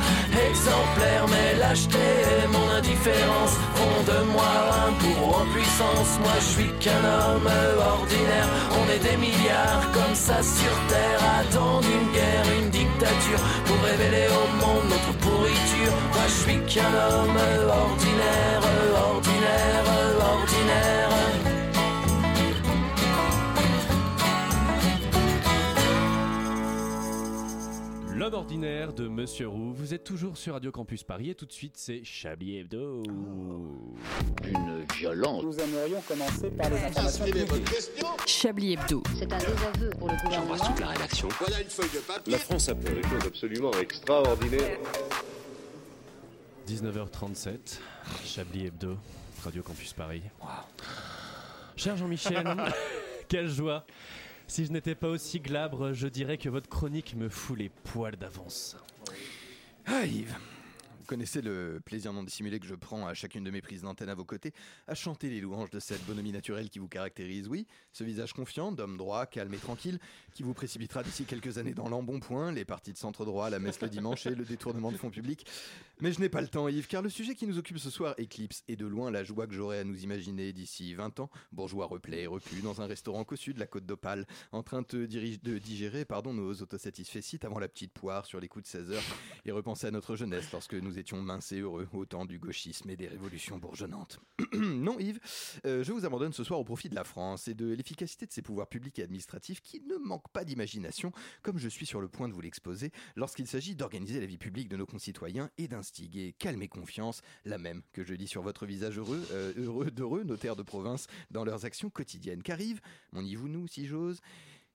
[0.52, 1.26] exemplaire.
[1.32, 4.54] Mais lâcheté et mon indifférence font de moi
[4.86, 6.12] un bourreau en puissance.
[6.24, 7.49] Moi je suis qu'un homme
[7.95, 8.49] ordinaire,
[8.80, 11.22] on est des milliards comme ça sur terre.
[11.39, 15.93] Attendre une guerre, une dictature pour révéler au monde notre pourriture.
[16.16, 17.39] Moi je suis qu'un homme
[17.86, 18.62] ordinaire,
[19.10, 19.84] ordinaire,
[20.34, 21.11] ordinaire.
[28.22, 31.52] L'homme ordinaire de Monsieur Roux, vous êtes toujours sur Radio Campus Paris et tout de
[31.52, 33.02] suite c'est Chablis Hebdo.
[34.46, 35.44] Une violence.
[35.44, 37.66] Nous aimerions commencer par les informations publiques.
[38.28, 39.02] Chablis Hebdo.
[39.18, 40.56] C'est un désaveu pour le gouvernement.
[40.80, 41.30] la rédaction.
[41.40, 42.32] Voilà une feuille de papier.
[42.32, 44.78] La France a fait des choses absolument extraordinaires.
[46.68, 47.80] 19h37,
[48.24, 48.98] Chablis Hebdo,
[49.44, 50.22] Radio Campus Paris.
[51.76, 52.46] Cher Jean-Michel,
[53.28, 53.84] quelle joie
[54.52, 58.18] Si je n'étais pas aussi glabre, je dirais que votre chronique me fout les poils
[58.18, 58.76] d'avance.
[59.86, 60.36] Ah Yves,
[61.12, 64.16] connaissez le plaisir non dissimulé que je prends à chacune de mes prises d'antenne à
[64.16, 64.53] vos côtés,
[64.88, 68.72] à chanter les louanges de cette bonhomie naturelle qui vous caractérise, oui, ce visage confiant,
[68.72, 69.99] d'homme droit, calme et tranquille,
[70.34, 73.82] qui vous précipitera d'ici quelques années dans l'embonpoint, les parties de centre droit, la messe
[73.82, 75.45] le dimanche et le détournement de fonds publics.
[75.99, 78.16] Mais je n'ai pas le temps Yves, car le sujet qui nous occupe ce soir
[78.18, 81.88] éclipse et de loin la joie que j'aurai à nous imaginer d'ici 20 ans, bourgeois
[81.88, 86.05] replets et repus dans un restaurant cossu de la côte d'Opale, en train de, digérer
[86.05, 89.03] pardon, nos autosatisfaits avant la petite poire sur les coups de 16 heures
[89.45, 92.89] et repenser à notre jeunesse lorsque nous étions minces et heureux au temps du gauchisme
[92.89, 94.20] et des révolutions bourgeonnantes.
[94.54, 95.20] non Yves,
[95.66, 98.32] euh, je vous abandonne ce soir au profit de la France et de l'efficacité de
[98.32, 102.08] ses pouvoirs publics et administratifs qui ne manquent pas d'imagination, comme je suis sur le
[102.08, 106.34] point de vous l'exposer, lorsqu'il s'agit d'organiser la vie publique de nos concitoyens et d'instiguer
[106.39, 110.24] calme et confiance, la même que je lis sur votre visage heureux, euh, heureux d'heureux
[110.24, 112.43] notaires de province dans leurs actions quotidiennes.
[112.43, 112.82] Car Yves,
[113.12, 114.22] mon Yves-nous si j'ose,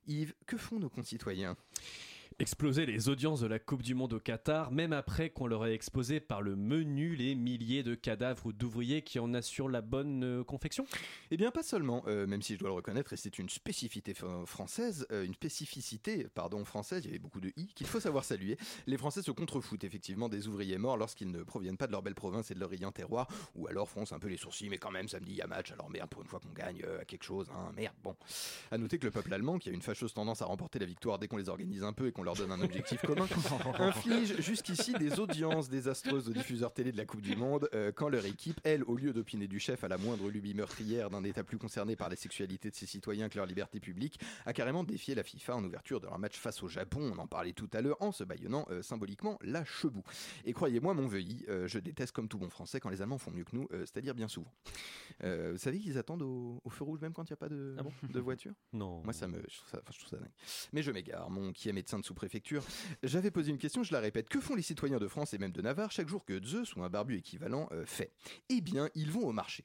[0.07, 1.57] Yves, que font nos concitoyens?
[2.39, 5.73] Exploser les audiences de la Coupe du Monde au Qatar, même après qu'on leur ait
[5.73, 10.23] exposé par le menu les milliers de cadavres ou d'ouvriers qui en assurent la bonne
[10.23, 10.85] euh, confection?
[11.31, 14.13] Eh bien, pas seulement, euh, même si je dois le reconnaître, et c'est une spécificité
[14.45, 18.23] française, euh, une spécificité, pardon, française, il y avait beaucoup de i, qu'il faut savoir
[18.23, 18.59] saluer.
[18.87, 22.15] Les Français se contrefoutent effectivement des ouvriers morts lorsqu'ils ne proviennent pas de leur belle
[22.15, 24.91] province et de leur riant terroir, ou alors froncent un peu les sourcils, mais quand
[24.91, 27.25] même, samedi, il y a match, alors merde, pour une fois qu'on gagne à quelque
[27.25, 28.15] chose, hein, merde, bon.
[28.71, 31.19] À noter que le peuple allemand, qui a une fâcheuse tendance à remporter la victoire
[31.19, 33.29] dès qu'on les organise un peu et qu'on leur donne un objectif commun,
[33.79, 38.09] inflige jusqu'ici des audiences désastreuses aux diffuseurs télé de la Coupe du Monde, euh, quand
[38.09, 41.45] leur équipe, elle, au lieu d'opiner du chef à la moindre lubie meurtrière d'un État
[41.45, 45.15] plus concerné par la sexualité de ses citoyens que leur liberté publique, a carrément défié
[45.15, 47.81] la FIFA en ouverture de leur match face au Japon, on en parlait tout à
[47.81, 50.03] l'heure, en se baillonnant euh, symboliquement la chebou.
[50.45, 53.31] Et croyez-moi, mon veuilly, euh, je déteste comme tout bon français quand les Allemands font
[53.31, 54.53] mieux que nous, euh, c'est-à-dire bien souvent.
[55.23, 57.49] Euh, vous savez qu'ils attendent au, au feu rouge même quand il n'y a pas
[57.49, 57.77] de,
[58.13, 58.53] de voiture?
[58.73, 59.01] Non.
[59.05, 60.33] Moi, ça me, je trouve ça, enfin, je trouve ça dingue.
[60.73, 61.31] Mais je m'égare.
[61.31, 62.16] Mon qui est médecin de sous
[63.03, 64.29] J'avais posé une question, je la répète.
[64.29, 66.83] Que font les citoyens de France et même de Navarre chaque jour que Zeus ou
[66.83, 68.13] un barbu équivalent euh, fait?
[68.49, 69.65] Eh bien, ils vont au marché.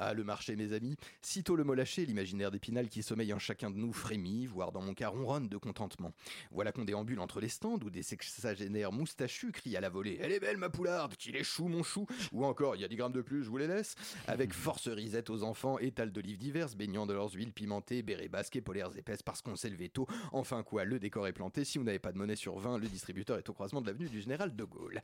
[0.00, 0.96] Ah, le marché, mes amis.
[1.22, 4.80] Sitôt le mot lâché, l'imaginaire d'Épinal qui sommeille en chacun de nous frémit, voire dans
[4.80, 6.12] mon cas ronronne de contentement.
[6.52, 10.30] Voilà qu'on déambule entre les stands où des sexagénaires moustachus crient à la volée Elle
[10.30, 12.94] est belle ma poularde, qu'il est chou mon chou Ou encore, il y a 10
[12.94, 13.96] grammes de plus, je vous les laisse
[14.28, 18.54] Avec force risette aux enfants, étals d'olives diverses, baignant de leurs huiles pimentées, bérets basques
[18.54, 20.06] et polaires épaisses parce qu'on s'est levé tôt.
[20.32, 21.64] Enfin quoi, le décor est planté.
[21.64, 24.08] Si vous n'avez pas de monnaie sur 20, le distributeur est au croisement de l'avenue
[24.08, 25.02] du Général de Gaulle.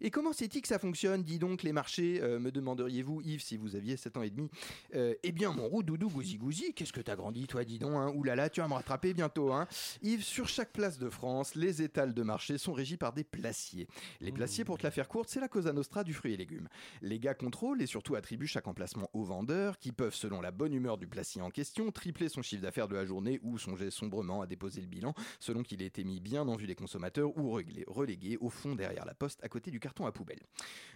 [0.00, 3.56] Et comment c'est-il que ça fonctionne, dis donc, les marchés euh, Me demanderiez-vous, Yves, si
[3.56, 4.50] vous aviez 7 ans et demi.
[4.94, 7.94] Euh, eh bien, mon roux doudou gousi gousi, qu'est-ce que t'as grandi, toi, dis donc,
[7.94, 8.12] hein?
[8.14, 9.66] Ouh là là, tu vas me rattraper bientôt, hein
[10.02, 13.88] Yves, sur chaque place de France, les étals de marché sont régis par des placiers.
[14.20, 16.68] Les placiers, pour te la faire courte, c'est la cosa nostra du fruit et légumes.
[17.00, 20.74] Les gars contrôlent et surtout attribuent chaque emplacement aux vendeurs, qui peuvent, selon la bonne
[20.74, 24.42] humeur du placier en question, tripler son chiffre d'affaires de la journée ou songer sombrement
[24.42, 27.58] à déposer le bilan, selon qu'il ait été mis bien en vue des consommateurs ou
[27.86, 30.40] relégué au fond derrière la poste à côté du à poubelle.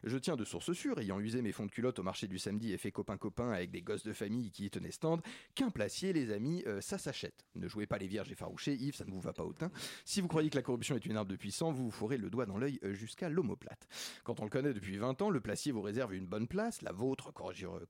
[0.05, 2.73] Je tiens de source sûre, ayant usé mes fonds de culotte au marché du samedi
[2.73, 5.21] et fait copain-copain avec des gosses de famille qui y tenaient stand,
[5.55, 7.45] qu'un placier, les amis, euh, ça s'achète.
[7.55, 9.71] Ne jouez pas les vierges effarouchées, Yves, ça ne vous va pas au teint.
[10.05, 12.31] Si vous croyez que la corruption est une arme de puissant, vous vous fourrez le
[12.31, 13.87] doigt dans l'œil euh, jusqu'à l'omoplate.
[14.25, 16.93] Quand on le connaît depuis 20 ans, le placier vous réserve une bonne place, la
[16.93, 17.33] vôtre,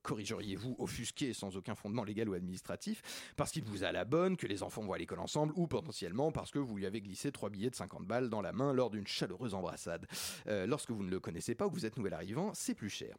[0.03, 3.01] corrigeriez-vous offusqué sans aucun fondement légal ou administratif,
[3.37, 6.31] parce qu'il vous a la bonne, que les enfants vont à l'école ensemble, ou potentiellement
[6.31, 8.89] parce que vous lui avez glissé trois billets de 50 balles dans la main lors
[8.89, 10.05] d'une chaleureuse embrassade.
[10.47, 12.89] Euh, lorsque vous ne le connaissez pas ou que vous êtes nouvel arrivant, c'est plus
[12.89, 13.15] cher.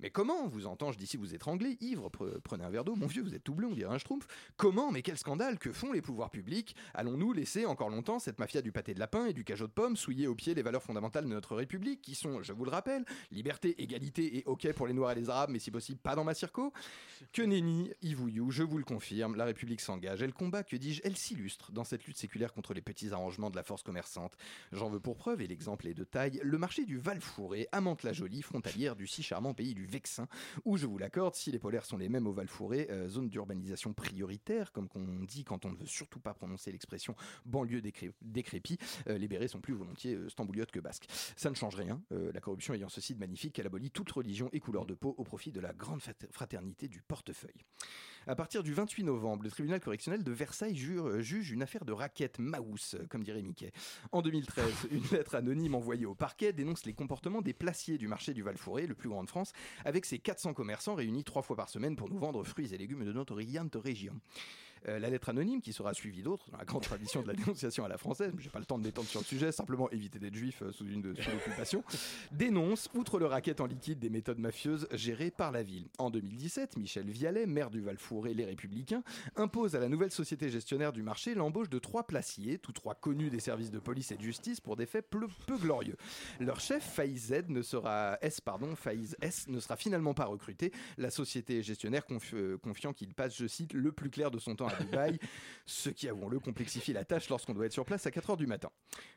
[0.00, 3.22] Mais comment Vous entends-je d'ici vous étrangler, ivre, pre- prenez un verre d'eau, mon vieux,
[3.22, 4.26] vous êtes tout bleu, on dirait un schtroumpf.
[4.56, 6.76] Comment Mais quel scandale Que font les pouvoirs publics?
[6.94, 9.96] Allons-nous laisser encore longtemps cette mafia du pâté de lapin et du cajot de pommes
[9.96, 13.04] souiller au pied les valeurs fondamentales de notre République, qui sont, je vous le rappelle,
[13.30, 16.24] liberté, égalité et ok pour les Noirs et les Arabes, mais si possible pas dans
[16.24, 16.72] ma circo?
[17.32, 21.16] Que nenni, Ivouillou, je vous le confirme, la République s'engage, elle combat, que dis-je, elle
[21.16, 24.36] s'illustre dans cette lutte séculaire contre les petits arrangements de la force commerçante.
[24.72, 28.42] J'en veux pour preuve, et l'exemple est de taille, le marché du Val-Fouré, à Mantes-la-Jolie,
[28.42, 30.26] frontalière du si charmant pays du Vexin,
[30.64, 33.92] où je vous l'accorde, si les polaires sont les mêmes au Val-Fouré, euh, zone d'urbanisation
[33.92, 37.14] prioritaire, comme qu'on dit quand on ne veut surtout pas prononcer l'expression
[37.46, 41.06] banlieue décré- décrépit, euh, les bérets sont plus volontiers euh, stambouliotes que basques.
[41.36, 44.48] Ça ne change rien, euh, la corruption ayant ceci de magnifique qu'elle abolit toute religion
[44.52, 47.62] et couleur de peau au profit de la grande frat- fraternité du portefeuille.
[48.26, 51.84] À partir du 28 novembre, le tribunal correctionnel de Versailles jure- euh, juge une affaire
[51.84, 53.70] de raquette Maous, euh, comme dirait Mickey.
[54.12, 58.32] En 2013, une lettre anonyme envoyée au parquet dénonce les comportements des placiers du marché
[58.32, 59.52] du Val-Fouré, le plus grand de France,
[59.84, 63.04] avec ses 400 commerçants réunis trois fois par semaine pour nous vendre fruits et légumes
[63.04, 64.14] de notre riante région.
[64.88, 67.84] Euh, la lettre anonyme, qui sera suivie d'autres, dans la grande tradition de la dénonciation
[67.84, 70.18] à la française, mais j'ai pas le temps de m'étendre sur le sujet, simplement éviter
[70.18, 71.82] d'être juif euh, sous une sous l'occupation,
[72.32, 75.88] dénonce, outre le racket en liquide, des méthodes mafieuses gérées par la ville.
[75.98, 79.02] En 2017, Michel Vialet, maire du Val-Fouré, les Républicains,
[79.36, 83.30] impose à la nouvelle société gestionnaire du marché l'embauche de trois placiers, tous trois connus
[83.30, 85.26] des services de police et de justice pour des faits peu,
[85.58, 85.96] glorieux.
[86.40, 90.72] Leur chef, Faïz Z, ne sera S, pardon, Faïz S, ne sera finalement pas recruté.
[90.98, 92.02] La société gestionnaire
[92.34, 95.18] euh, confiant qu'il passe, je cite, le plus clair de son temps à Dubaï,
[95.66, 98.70] ce qui, avouons-le, complexifie la tâche lorsqu'on doit être sur place à 4h du matin.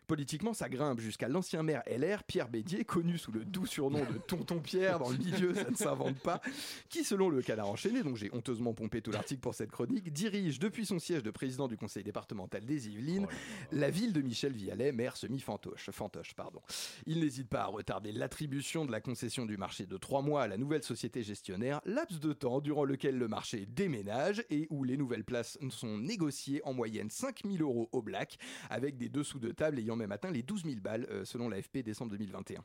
[0.07, 4.17] Politiquement, ça grimpe jusqu'à l'ancien maire LR, Pierre Bédier, connu sous le doux surnom de
[4.17, 6.41] Tonton Pierre dans le milieu, ça ne s'invente pas,
[6.89, 10.59] qui, selon le canard enchaîné, donc j'ai honteusement pompé tout l'article pour cette chronique, dirige
[10.59, 13.27] depuis son siège de président du conseil départemental des Yvelines
[13.71, 15.89] la ville de Michel Vialet, maire semi-fantoche.
[15.91, 16.61] Fantoche, pardon.
[17.05, 20.47] Il n'hésite pas à retarder l'attribution de la concession du marché de trois mois à
[20.47, 24.97] la nouvelle société gestionnaire, laps de temps durant lequel le marché déménage et où les
[24.97, 28.37] nouvelles places sont négociées en moyenne 5000 euros au black,
[28.69, 31.79] avec des dessous de table ayant même atteint les 12 000 balles euh, selon l'AFP
[31.79, 32.63] décembre 2021.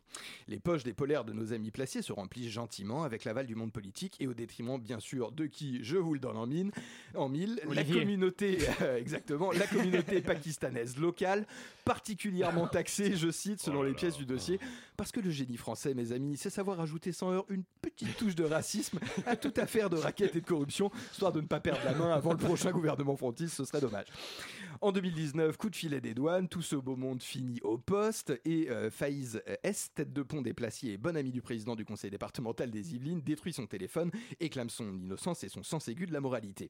[0.49, 3.73] Les poches des polaires de nos amis placiers se remplissent gentiment avec l'aval du monde
[3.73, 6.71] politique et au détriment bien sûr de qui, je vous le donne en mine,
[7.15, 11.47] en mille, la communauté, euh, exactement, la communauté pakistanaise locale,
[11.85, 14.59] particulièrement taxée, je cite, selon les pièces du dossier,
[14.97, 18.35] parce que le génie français, mes amis, c'est savoir ajouter sans heurts une petite touche
[18.35, 21.81] de racisme à toute affaire de raquette et de corruption, histoire de ne pas perdre
[21.85, 24.07] la main avant le prochain gouvernement frontiste, ce serait dommage.
[24.81, 28.71] En 2019, coup de filet des douanes, tout ce beau monde finit au poste et
[28.71, 32.11] euh, Faïz S, tête de pont des placiers et bon ami du président du conseil
[32.11, 34.11] départemental des Yvelines, détruit son téléphone
[34.41, 36.69] et clame son innocence et son sens aigu de la moralité.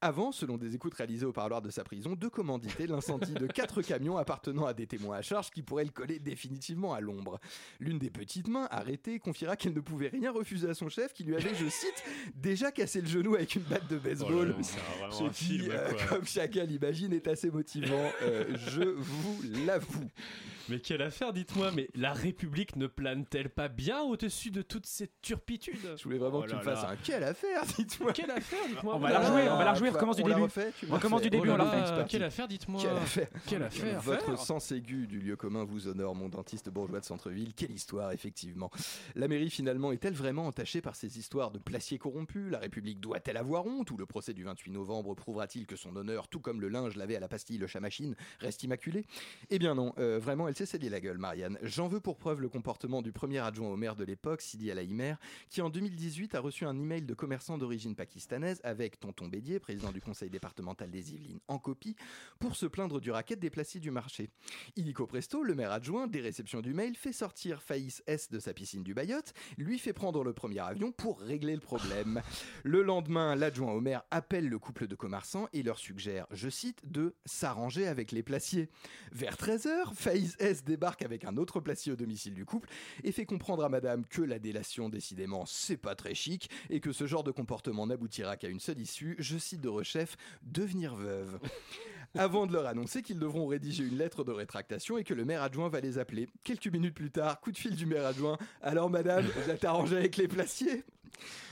[0.00, 3.82] Avant, selon des écoutes réalisées au parloir de sa prison, de commanditer l'incendie de quatre
[3.82, 7.40] camions appartenant à des témoins à charge qui pourraient le coller définitivement à l'ombre.
[7.80, 11.24] L'une des petites mains, arrêtée, confiera qu'elle ne pouvait rien refuser à son chef qui
[11.24, 14.54] lui avait, je cite, déjà cassé le genou avec une batte de baseball.
[14.58, 14.62] Oh
[15.02, 20.10] là là, qui, film, euh, comme chacun l'imagine, est assez motivant, euh, je vous l'avoue.
[20.68, 25.10] Mais quelle affaire, dites-moi, mais la République ne plane-t-elle pas bien au-dessus de toutes ces
[25.20, 25.94] turpitudes?
[25.96, 28.12] Je voulais vraiment Oh que tu me fasses un quelle affaire, dites-moi.
[28.12, 28.96] Quelle affaire, dites-moi.
[28.96, 30.44] On va la rejouer, on va la rejouer, on recommence du On la début.
[30.44, 31.76] refait, tu me On recommence du début, Oh on la refait.
[31.76, 32.80] là, Ah, Quelle affaire, dites-moi.
[32.82, 33.28] Quelle affaire.
[33.46, 34.00] Quelle affaire.
[34.00, 37.52] Votre sens aigu du lieu commun vous honore, mon dentiste bourgeois de centre-ville.
[37.54, 38.70] Quelle histoire, effectivement.
[39.14, 42.50] La mairie, finalement, est-elle vraiment entachée par ces histoires de placiers corrompus?
[42.50, 43.90] La République doit-elle avoir honte?
[43.90, 47.16] Ou le procès du 28 novembre prouvera-t-il que son honneur, tout comme le linge lavé
[47.16, 49.04] à la pastille le chat machine, reste immaculé?
[49.50, 51.58] Eh bien non, euh, vraiment, elle s'est scellée la gueule, Marianne.
[51.62, 55.14] J'en veux pour preuve le comportement du premier adjoint au maire de l'époque, Sidi Alaïmer,
[55.50, 59.92] qui en 2018 a reçu un email de commerçant d'origine pakistanaise avec Tonton Bédier, président
[59.92, 61.96] du conseil départemental des Yvelines, en copie,
[62.38, 64.30] pour se plaindre du racket des placiers du marché.
[64.76, 68.54] Illico Presto, le maire adjoint, des réceptions du mail, fait sortir Faïs S de sa
[68.54, 72.22] piscine du Bayotte, lui fait prendre le premier avion pour régler le problème.
[72.62, 76.80] Le lendemain, l'adjoint au maire appelle le couple de commerçants et leur suggère, je cite,
[76.84, 78.68] de s'arranger avec les placiers.
[79.12, 82.68] Vers 13h, Faïs S débarque avec un autre placier au domicile du couple
[83.02, 86.92] et fait comprendre à madame que la délation, décidément, c'est pas très chic et que
[86.92, 91.38] ce genre de comportement n'aboutira qu'à une seule issue, je cite de rechef, devenir veuve.
[92.16, 95.42] Avant de leur annoncer qu'ils devront rédiger une lettre de rétractation et que le maire
[95.42, 96.28] adjoint va les appeler.
[96.44, 98.38] Quelques minutes plus tard, coup de fil du maire adjoint.
[98.62, 100.84] Alors madame, vous êtes arrangé avec les placiers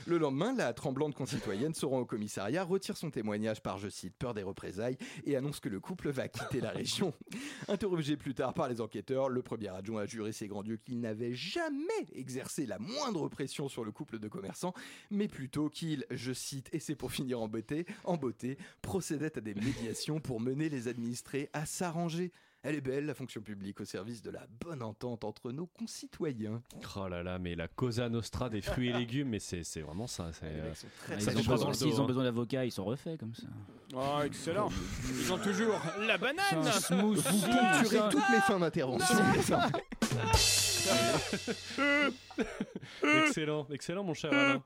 [0.05, 4.15] le lendemain, la tremblante concitoyenne se rend au commissariat, retire son témoignage par, je cite,
[4.17, 7.13] peur des représailles et annonce que le couple va quitter la région.
[7.67, 10.99] Interrogé plus tard par les enquêteurs, le premier adjoint a juré ses grands dieux qu'il
[10.99, 11.73] n'avait jamais
[12.13, 14.73] exercé la moindre pression sur le couple de commerçants,
[15.09, 19.41] mais plutôt qu'il, je cite, et c'est pour finir en beauté, en beauté, procédait à
[19.41, 22.31] des médiations pour mener les administrés à s'arranger.
[22.65, 26.61] Elle est belle, la fonction publique, au service de la bonne entente entre nos concitoyens.
[26.95, 30.07] Oh là là, mais la Cosa Nostra des fruits et légumes, mais c'est c'est vraiment
[30.07, 30.31] ça.
[30.43, 30.87] euh, Ah, ça
[31.17, 32.05] Ils fait ont besoin, s'ils hein.
[32.05, 33.47] besoin d'avocats, ils sont refaits comme ça.
[33.93, 34.69] Oh, excellent.
[35.09, 35.75] Ils ont toujours
[36.07, 36.61] la banane.
[36.91, 38.09] Vous poncturez ça.
[38.09, 39.17] toutes mes fins d'intervention.
[43.25, 44.63] excellent, excellent, mon cher Alain.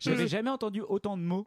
[0.00, 1.46] J'avais jamais entendu autant de mots.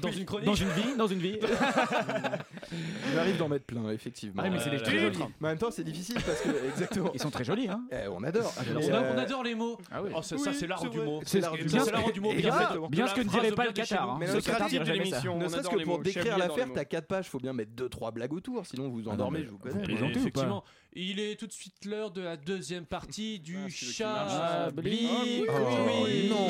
[0.00, 1.38] Dans une chronique Dans une vie, dans une vie.
[3.08, 4.42] Il m'arrive d'en mettre plein, effectivement.
[4.44, 5.18] Ah oui, mais c'est des Euh, très jolis.
[5.40, 7.10] Mais en même temps, c'est difficile parce que, exactement.
[7.14, 7.82] Ils sont très jolis, hein.
[7.92, 8.52] Eh, on adore.
[8.58, 9.78] On, Et, a- euh, on adore les mots.
[9.90, 10.10] Ah oui.
[10.14, 11.20] Oh, ça, ça, Oui, c'est l'art du mot.
[11.24, 11.68] C'est l'art du mot.
[11.68, 12.32] C'est l'art du mot.
[12.32, 12.78] Et bien bien- fait.
[12.90, 14.16] bien De ce que ne dirait pas bien le Qatar, hein.
[14.18, 15.04] Mais Ce le Qatar dirait de jamais ça.
[15.04, 15.38] l'émission.
[15.38, 18.12] Ne On serait-ce que pour décrire l'affaire, t'as les 4 pages, faut bien mettre 2-3
[18.12, 19.84] blagues autour, sinon vous Ah endormez, je vous connais.
[20.10, 20.64] Effectivement,
[20.94, 23.84] il est tout de suite l'heure de la deuxième partie du Ah, marche.
[23.92, 25.08] Chablis
[25.46, 26.30] Chablis.
[26.30, 26.46] Oh, non.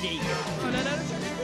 [0.00, 0.20] Deux.
[0.62, 1.37] Ça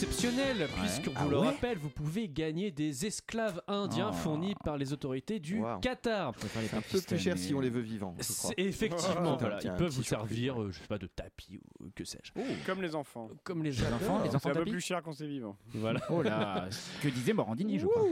[0.00, 4.14] exceptionnel, puisqu'on Ah vous le ouais rappelle, vous pouvez gagner des esclaves indiens Oh.
[4.16, 5.78] fournis par les autorités du Wow.
[5.80, 6.34] Qatar.
[6.74, 8.50] Un peu plus cher si on les veut vivants, je crois.
[8.56, 11.88] C'est- Effectivement, Oh, voilà, ils peuvent vous servir, euh, je sais pas, de tapis ou
[11.94, 12.30] que sais-je.
[12.66, 13.30] Comme les enfants.
[13.42, 15.56] Comme les Les enfants, les C'est un peu plus cher quand c'est vivant.
[15.68, 16.00] Voilà.
[16.10, 16.68] Oh là,
[17.02, 18.02] que disait Morandini, je crois.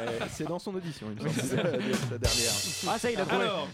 [0.00, 1.40] Euh, C'est dans son audition, il me semble,
[2.10, 2.52] sa dernière.
[2.88, 3.42] Ah ça, il a trouvé.
[3.44, 3.68] Alors,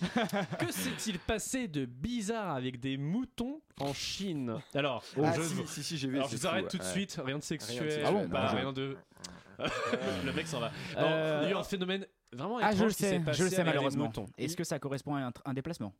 [0.58, 4.54] que s'est-il passé de bizarre avec des moutons en Chine?
[4.74, 6.16] Alors, Ah, je, si, si, si, j'ai vu.
[6.16, 6.88] alors, je c'est vous arrête tout de ouais.
[6.90, 8.96] suite, rien de sexuel, sexuel, Ah bon, bah, bah, rien de.
[10.24, 10.68] le mec s'en va.
[10.96, 13.44] Non, Euh, il y a eu un phénomène vraiment Ah, je le sais, passé je
[13.44, 14.10] le sais malheureusement.
[14.38, 15.92] Est-ce que ça correspond à un, déplacement?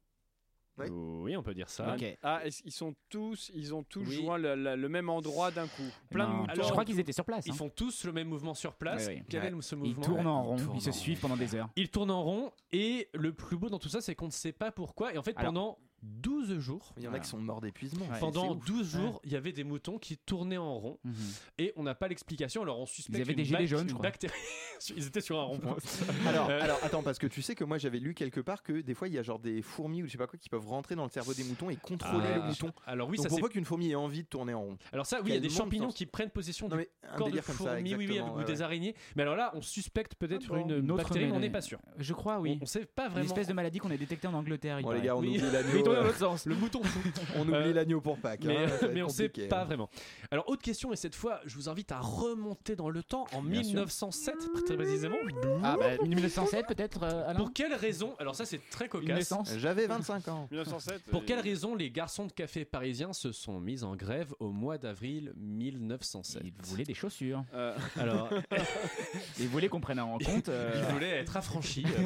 [0.79, 0.87] Oui.
[0.91, 1.97] Oui, on peut dire ça.
[2.23, 4.15] Ah, ils sont tous, ils ont tous Oui.
[4.17, 5.83] joint le, le- le même endroit d'un coup?
[6.11, 6.63] Plein de moutons.
[6.63, 7.45] je crois qu'ils étaient sur place.
[7.47, 7.57] Ils hein.
[7.57, 9.07] font tous le même mouvement sur place.
[9.07, 9.23] Oui, oui.
[9.29, 9.49] Quel Ouais.
[9.59, 10.03] est ce Ils mouvement?
[10.03, 11.69] tournent en rond, tournent ils se en suivent pendant des heures.
[11.77, 14.53] Ils tournent en rond et le plus beau dans tout ça, c'est qu'on ne sait
[14.53, 15.13] pas pourquoi.
[15.13, 18.07] Et en fait, Alors- pendant 12 jours, Il y en a qui sont morts d'épuisement.
[18.07, 18.19] Ouais.
[18.19, 18.65] pendant C'est ouf.
[18.67, 21.15] 12 jours, il y avait des moutons qui tournaient en rond Mhm.
[21.59, 22.63] et on n'a pas l'explication.
[22.63, 24.03] Alors on suspecte Ils avaient une des gilets jaunes, je une crois.
[24.11, 24.33] bactérie.
[24.97, 25.77] Ils étaient sur un rond-point.
[26.27, 28.81] Alors, Euh, alors, attends, parce que tu sais que moi j'avais lu quelque part que
[28.81, 30.67] des fois il y a genre des fourmis ou je sais pas quoi qui peuvent
[30.67, 32.39] rentrer dans le cerveau des moutons et contrôler Ah.
[32.39, 32.73] le mouton.
[32.87, 33.35] Alors oui, Donc ça c'est.
[33.37, 35.41] pourquoi qu'une fourmi ait envie de tourner en rond Alors ça, oui, il y a
[35.41, 37.95] des champignons qui prennent possession Non du mais un corps de délire comme ça, fourmi,
[37.95, 38.97] oui, oui, ou des araignées.
[39.15, 41.47] Mais alors là, on suspecte peut-être Ah bon, une, une autre bactérie, mais on maladie.
[41.49, 41.79] n'est pas sûr.
[41.99, 42.59] Je crois, oui.
[42.61, 43.27] on sait pas Une vraiment.
[43.27, 44.79] espèce de maladie qu'on a détectée en Angleterre.
[44.79, 45.39] les gars, on oublie
[45.83, 46.47] tourne dans euh, l'autre sens.
[46.47, 47.01] Le mouton fou.
[47.37, 48.45] On oublie Euh, l'agneau pour Pâques.
[48.45, 49.65] Mais, hein, mais on sait pas hein.
[49.65, 49.89] vraiment.
[50.31, 53.43] Alors, autre question, et cette fois, je vous invite à remonter dans le temps, en
[53.43, 53.71] Bien sûr.
[53.73, 54.35] 1907,
[54.67, 55.17] très précisément.
[55.63, 59.33] Ah bah 1907 peut-être, euh, Alain Pour quelle raison Alors ça, c'est très cocasse.
[59.59, 60.49] J'avais 25 ans.
[60.51, 61.03] 1907.
[61.11, 64.79] Pour quelle raison les garçons de café parisiens se sont mis en grève au mois
[64.79, 67.45] d'avril 1907 Ils voulaient des chaussures.
[67.55, 68.29] euh, Alors,
[69.39, 70.49] Ils voulaient qu'on prenne en compte.
[70.49, 71.85] euh, ils voulaient être affranchis.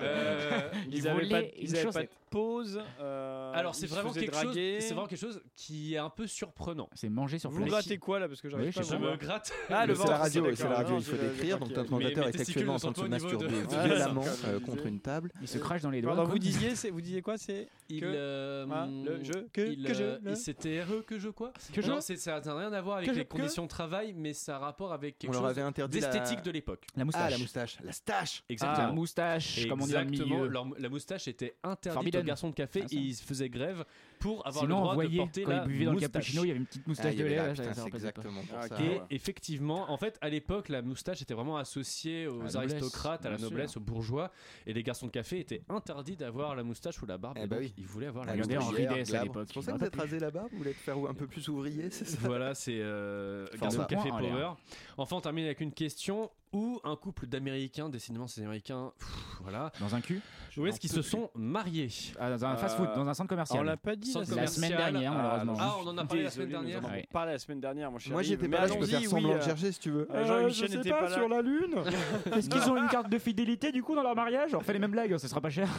[0.00, 2.80] Euh, ils n'avaient pas, pas de pause.
[3.00, 6.26] euh, euh, Alors c'est vraiment quelque chose, c'est vraiment quelque chose qui est un peu
[6.26, 6.88] surprenant.
[6.94, 7.70] C'est manger sur Vous place.
[7.70, 9.52] grattez quoi là parce que j'arrive Oui, pas je me gratte.
[9.70, 11.58] Ah le c'est la radio, c'est la radio, il faut décrire.
[11.58, 15.30] Donc notre mes est actuellement en train de se masturber violemment euh, contre une table.
[15.40, 16.22] Il se crache dans les doigts.
[16.24, 21.18] Vous disiez, vous disiez quoi C'est euh, Ah, le jeu que- je- c'était re que
[21.18, 24.32] je quoi Que je- ça n'a rien à voir avec les conditions de travail, mais
[24.32, 25.54] ça a rapport avec quelque chose
[25.88, 26.86] d'esthétique de l'époque.
[26.96, 27.22] La moustache.
[27.26, 27.78] Ah, la moustache.
[27.82, 28.86] La stache Exactement.
[28.88, 32.86] La moustache, comme on dit Exactement, la moustache était interdite aux garçons de café Ah,
[32.90, 33.84] et ils faisaient grève
[34.22, 36.10] pour avoir Sinon, le droit de porter quand la il dans le moustache.
[36.12, 37.36] cappuccino, il y avait une petite Ah, moustache y de lait.
[37.36, 38.80] la- c'est exactement pour Ah, ça.
[38.82, 39.00] Et ouais.
[39.10, 43.26] effectivement, en fait, à l'époque, la moustache était vraiment associée aux À la noblesse, aristocrates,
[43.26, 43.50] à la sûr.
[43.50, 44.30] noblesse, aux bourgeois,
[44.66, 47.38] et les garçons de café étaient interdits d'avoir la moustache ou la barbe.
[47.42, 47.74] Eh bah oui.
[47.76, 48.74] Ils voulaient avoir la Regardez moustache.
[48.74, 50.96] Henri à l'époque, C'est pour ça que vous a êtes rasé là-bas Vous voulez faire
[50.98, 54.18] un peu plus ouvrier, c'est ça Voilà, c'est euh, Garçon de Café l'air.
[54.18, 54.50] Power.
[54.96, 59.08] Enfin, on termine avec une question où un couple d'Américains, décidément ces Américains, pff,
[59.40, 60.20] voilà, Dans un cul
[60.58, 61.88] où est-ce qu'ils se sont mariés?
[62.20, 63.78] Ah, Dans un Euh, fast-food, dans un centre On l'a commercial.
[63.78, 65.56] pas dit Centre la semaine dernière, malheureusement.
[65.58, 66.84] Ah, on en a parlé la semaine dernière.
[66.84, 67.06] En Ouais.
[67.12, 68.12] parlé la semaine dernière, mon cher.
[68.12, 69.90] Moi j'étais Mais pas là, je peux faire semblant oui, de euh, chercher si tu
[69.90, 70.08] veux.
[70.12, 71.28] Euh, Jean-Michel n'était pas là.
[71.28, 71.74] la lune
[72.36, 74.78] Est-ce qu'ils ont une carte de fidélité du coup dans leur mariage On refait les
[74.78, 75.68] mêmes blagues, ça sera pas cher.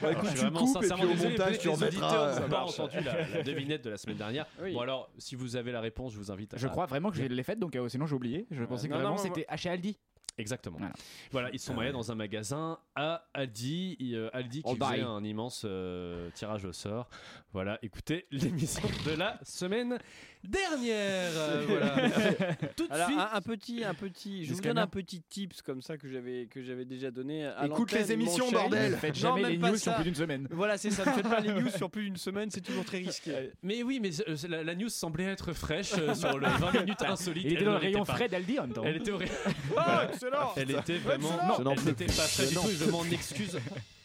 [0.00, 2.06] Bah, écoute, je suis tu vraiment coupes et sincèrement puis au montage tu les remettras.
[2.06, 4.46] auditeurs euh, n'ont ça pas entendu la, devinette de la semaine dernière.
[4.72, 6.56] Bon alors, si vous avez la réponse, je vous invite à...
[6.56, 8.46] Je crois vraiment que je l'ai faite, donc euh, sinon j'ai oublié.
[8.50, 9.98] Je pensais que non, vraiment non, c'était chez Aldi.
[10.38, 10.78] Exactement.
[10.78, 10.94] Voilà.
[11.30, 13.96] Voilà, ils sont mariés dans un magasin à Aldi.
[14.00, 17.08] Et, euh, Aldi qui faisait un immense euh, tirage au sort.
[17.52, 19.98] Voilà, écoutez l'émission de la semaine
[20.44, 21.30] dernière.
[21.36, 22.10] Euh, voilà.
[22.76, 23.18] Tout de Alors, suite.
[23.18, 26.46] un, un petit, un petit, je vous donne un petit tips comme ça que j'avais,
[26.46, 27.46] que j'avais déjà donné.
[27.46, 28.92] À Écoute les émissions, mon bordel.
[28.92, 30.48] Ne faites Non, jamais les news sur plus d'une semaine.
[30.50, 31.04] Voilà, c'est ça.
[31.04, 33.50] Ne faites pas les news sur plus d'une semaine, c'est toujours très risqué.
[33.62, 37.02] Mais oui, mais euh, la, la news semblait être fraîche euh, sur le 20 minutes
[37.02, 37.44] insolites.
[37.44, 38.82] Il était Elle dans le rayon frais d'Aldi en même temps.
[38.84, 39.32] Elle était au rayon.
[39.76, 41.30] Ah, excellent Elle était vraiment.
[41.62, 42.84] N'en elle n'était pas fraîche Je du tout.
[42.86, 43.58] Je m'en excuse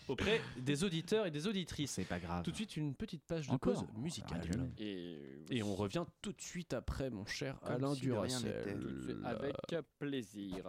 [0.08, 1.91] auprès des auditeurs et des auditrices.
[1.91, 2.43] C'est pas grave.
[2.43, 4.41] Tout de suite, une petite page de Encore pause musicale.
[4.53, 4.62] Ah.
[4.78, 9.18] Et, Et on revient tout de suite après, mon cher Comme Alain si Duracell.
[9.26, 9.55] avec
[9.99, 10.64] plaisir.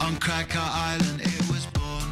[0.00, 2.08] On Cracker Island it was born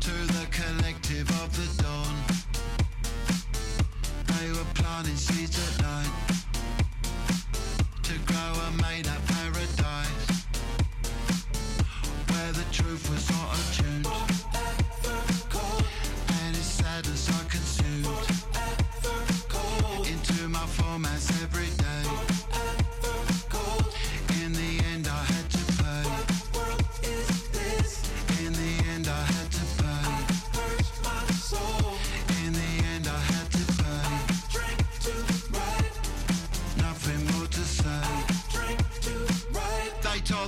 [0.00, 2.14] To the collective of the dawn
[4.26, 6.10] They were planting seeds at night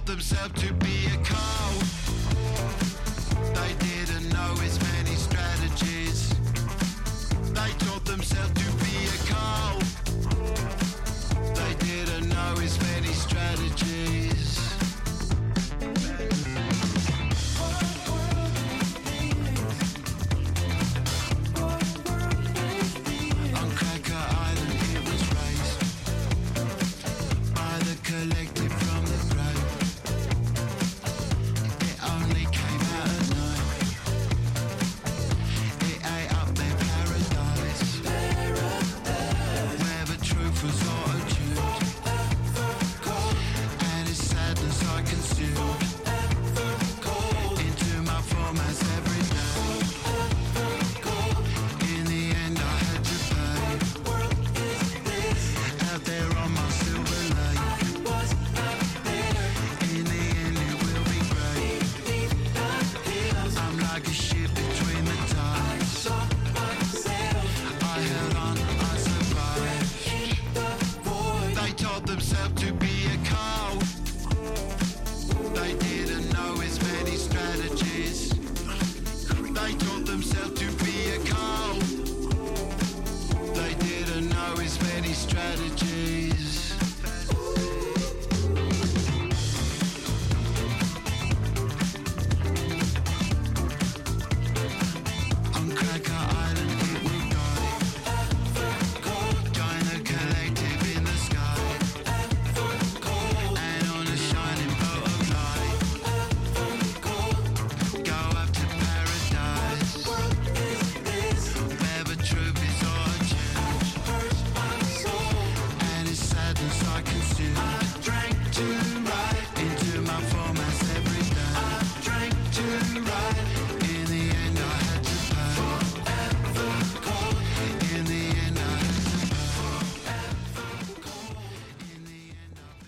[0.08, 0.97] themselves to be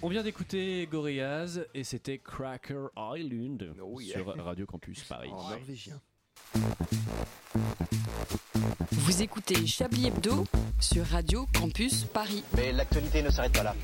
[0.03, 4.17] On vient d'écouter Gorillaz et c'était Cracker Island Oh yeah.
[4.17, 5.31] sur Radio Campus Paris.
[5.31, 6.01] En norvégien.
[8.93, 10.47] Vous écoutez Chablis Hebdo
[10.81, 12.43] sur Radio Campus Paris.
[12.57, 13.77] Mais l'actualité ne s'arrête pas là.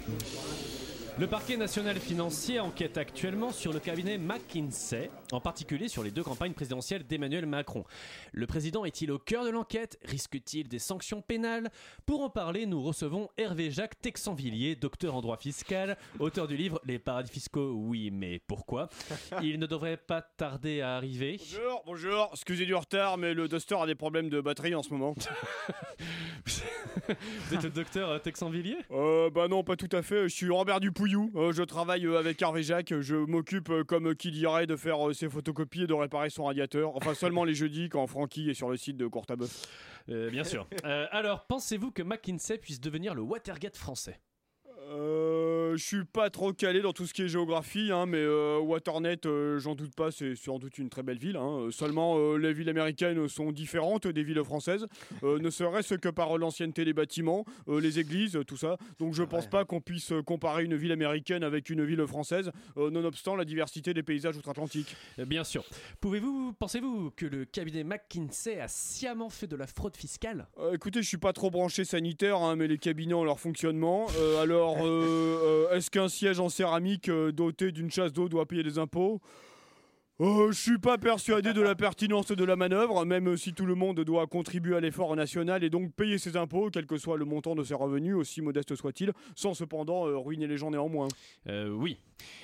[1.18, 6.22] Le parquet national financier enquête actuellement sur le cabinet McKinsey, en particulier sur les deux
[6.22, 7.84] campagnes présidentielles d'Emmanuel Macron.
[8.32, 9.98] Le président est-il au cœur de l'enquête?
[10.04, 11.70] Risque-t-il des sanctions pénales?
[12.04, 16.80] Pour en parler, nous recevons Hervé Jacques Texanvilliers, docteur en droit fiscal, auteur du livre
[16.84, 18.88] Les paradis fiscaux, oui, mais pourquoi?
[19.42, 21.38] Il ne devrait pas tarder à arriver.
[21.38, 22.30] Bonjour, bonjour.
[22.32, 25.14] Excusez du retard, mais le Duster a des problèmes de batterie en ce moment.
[27.08, 28.78] Vous êtes le docteur euh, Texanvilliers?
[28.90, 30.28] Euh, bah non, pas tout à fait.
[30.28, 31.30] Je suis Robert Dupouillou.
[31.36, 32.94] Euh, je travaille euh, avec Hervé Jacques.
[33.00, 36.94] Je m'occupe, comme qui dirait, de faire ses photocopies et de réparer son radiateur.
[36.96, 39.66] Enfin, seulement les jeudis quand Francky est sur le site de Courtabeuf.
[40.08, 40.68] Euh, Bien sûr.
[40.84, 44.20] Euh, alors, pensez-vous que McKinsey puisse devenir le Watergate français?
[44.88, 48.58] Euh, je suis pas trop calé dans tout ce qui est géographie, hein, mais euh,
[48.60, 51.36] Waternet, euh, j'en doute pas, c'est sans doute une très belle ville.
[51.36, 51.58] hein.
[51.66, 54.86] Euh, Seulement, euh, les villes américaines sont différentes des villes françaises,
[55.22, 58.76] ne serait-ce que par l'ancienneté des bâtiments, les églises, tout ça.
[58.98, 63.34] Donc je pense pas qu'on puisse comparer une ville américaine avec une ville française, nonobstant
[63.34, 64.94] la diversité des paysages outre-Atlantique.
[65.18, 65.64] Bien sûr.
[66.00, 70.46] Pouvez-vous, pensez-vous que le cabinet McKinsey a sciemment fait de la fraude fiscale?
[70.72, 74.06] Écoutez, je suis pas trop branché sanitaire, hein, mais les cabinets ont leur fonctionnement.
[74.18, 74.42] Euh,
[74.76, 78.62] alors, euh, euh, est-ce qu'un siège en céramique euh, doté d'une chasse d'eau doit payer
[78.62, 79.20] des impôts?
[80.18, 83.74] Euh, je suis pas persuadé de la pertinence de la manœuvre, même si tout le
[83.74, 87.26] monde doit contribuer à l'effort national et donc payer ses impôts, quel que soit le
[87.26, 91.08] montant de ses revenus, aussi modeste soit-il, sans cependant euh, ruiner les gens néanmoins.
[91.48, 91.98] Euh, Oui.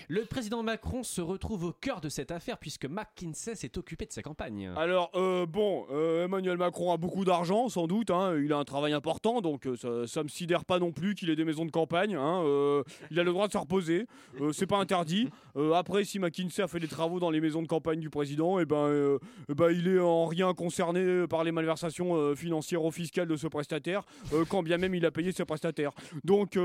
[0.09, 4.13] Le président Macron se retrouve au cœur de cette affaire puisque McKinsey s'est occupé de
[4.13, 4.71] sa campagne.
[4.77, 5.87] Alors, euh, bon,
[6.23, 8.11] Emmanuel Macron a beaucoup d'argent, sans doute.
[8.11, 11.31] hein, il a un travail important, donc ça, ça me sidère pas non plus qu'il
[11.31, 12.17] ait des maisons de campagne.
[12.17, 12.43] hein,
[13.11, 14.07] il a le droit de se reposer.
[14.53, 15.31] c'est pas interdit.
[15.75, 18.65] Après, si McKinsey a fait des travaux dans les maisons de campagne du président, et
[18.65, 22.91] ben, euh, eh ben, il est en rien concerné par les malversations euh, financières ou
[22.91, 24.03] fiscales de ce prestataire,
[24.33, 25.93] euh, quand bien même il a payé ses prestataires.
[26.25, 26.57] Donc,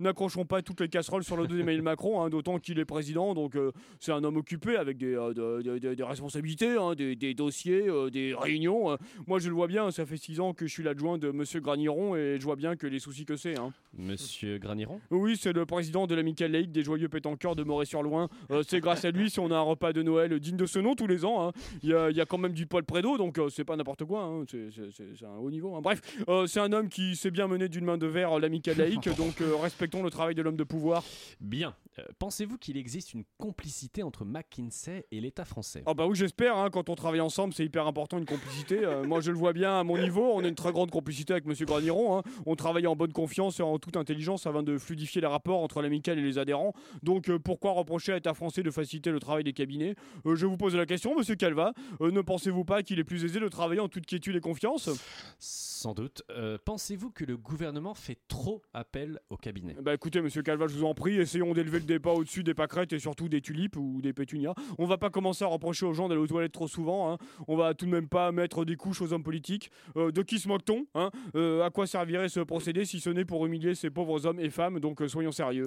[0.00, 3.34] n'accrochons pas toutes les casseroles sur le dos d'Emmanuel Macron, hein, d'autant qu'il est président.
[3.34, 3.56] Donc,
[4.00, 7.86] c'est un homme occupé avec des, de- de- de- des responsabilités, hein, des, des dossiers,
[8.12, 8.92] des réunions.
[8.92, 8.96] euh.
[9.26, 11.60] moi, je le vois bien, ça fait six ans que je suis l'adjoint de Monsieur
[11.60, 13.58] Graniron et je vois bien que les soucis que c'est.
[13.58, 13.72] hein.
[13.96, 15.00] Monsieur Graniron?
[15.10, 18.28] Oui, c'est le président de l'amicale laïque des joyeux pétanqueurs de Moret-sur-Loing.
[18.50, 20.78] Euh, c'est grâce à lui si on a un repas de Noël digne de ce
[20.78, 21.48] nom tous les ans.
[21.48, 21.52] hein.
[21.82, 23.76] Il y, a, il y a quand même du Paul Prédo, donc euh, c'est pas
[23.76, 24.22] n'importe quoi.
[24.22, 24.44] hein.
[24.48, 25.74] C'est- un haut niveau.
[25.74, 25.80] hein.
[25.82, 28.76] Bref, euh, c'est un homme qui sait bien mener d'une main de verre euh, l'amicale
[28.78, 31.02] laïque, donc respectons le travail de l'homme de pouvoir.
[31.40, 31.74] Bien.
[31.98, 35.82] Euh, Pensez-vous qu'il existe une complicité entre McKinsey et l'État français?
[35.86, 38.84] Ah bah oui j'espère, hein, quand on travaille ensemble c'est hyper important une complicité.
[38.84, 41.32] Euh, moi je le vois bien à mon niveau, on a une très grande complicité
[41.32, 42.18] avec Monsieur Graniron.
[42.18, 42.22] hein.
[42.46, 45.82] On travaille en bonne confiance et en toute intelligence afin de fluidifier les rapports entre
[45.82, 46.72] l'amicale et les adhérents.
[47.02, 49.94] Donc euh, pourquoi reprocher à l'État français de faciliter le travail des cabinets?
[50.24, 53.48] Je vous pose la question Monsieur Calva, ne pensez-vous pas qu'il est plus aisé de
[53.48, 54.90] travailler en toute quiétude et confiance?
[55.38, 56.22] Sans doute.
[56.64, 59.76] Pensez-vous que le gouvernement fait trop appel au cabinet?
[59.80, 62.92] Bah écoutez, monsieur Calva, je vous en prie, essayons d'élever le débat au-dessus des pâquerettes
[62.92, 64.54] et surtout des tulipes ou des pétunias.
[64.78, 67.12] On va pas commencer à reprocher aux gens d'aller aux toilettes trop souvent.
[67.12, 67.18] hein.
[67.48, 69.72] On va tout de même pas mettre des couches aux hommes politiques.
[69.96, 71.10] Euh, de qui se moque-t-on hein?
[71.34, 74.50] Euh, À quoi servirait ce procédé si ce n'est pour humilier ces pauvres hommes et
[74.50, 74.78] femmes?
[74.78, 75.66] Donc euh, soyons sérieux.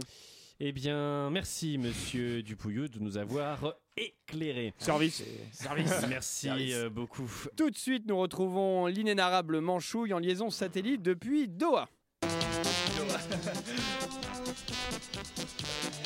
[0.59, 4.73] Eh bien, merci Monsieur Dupouillou de nous avoir éclairé.
[4.77, 5.23] Service.
[5.51, 5.91] Service.
[6.09, 6.83] Merci Service.
[6.91, 7.29] beaucoup.
[7.57, 11.89] Tout de suite, nous retrouvons l'inénarrable Manchouille en liaison satellite depuis Doha.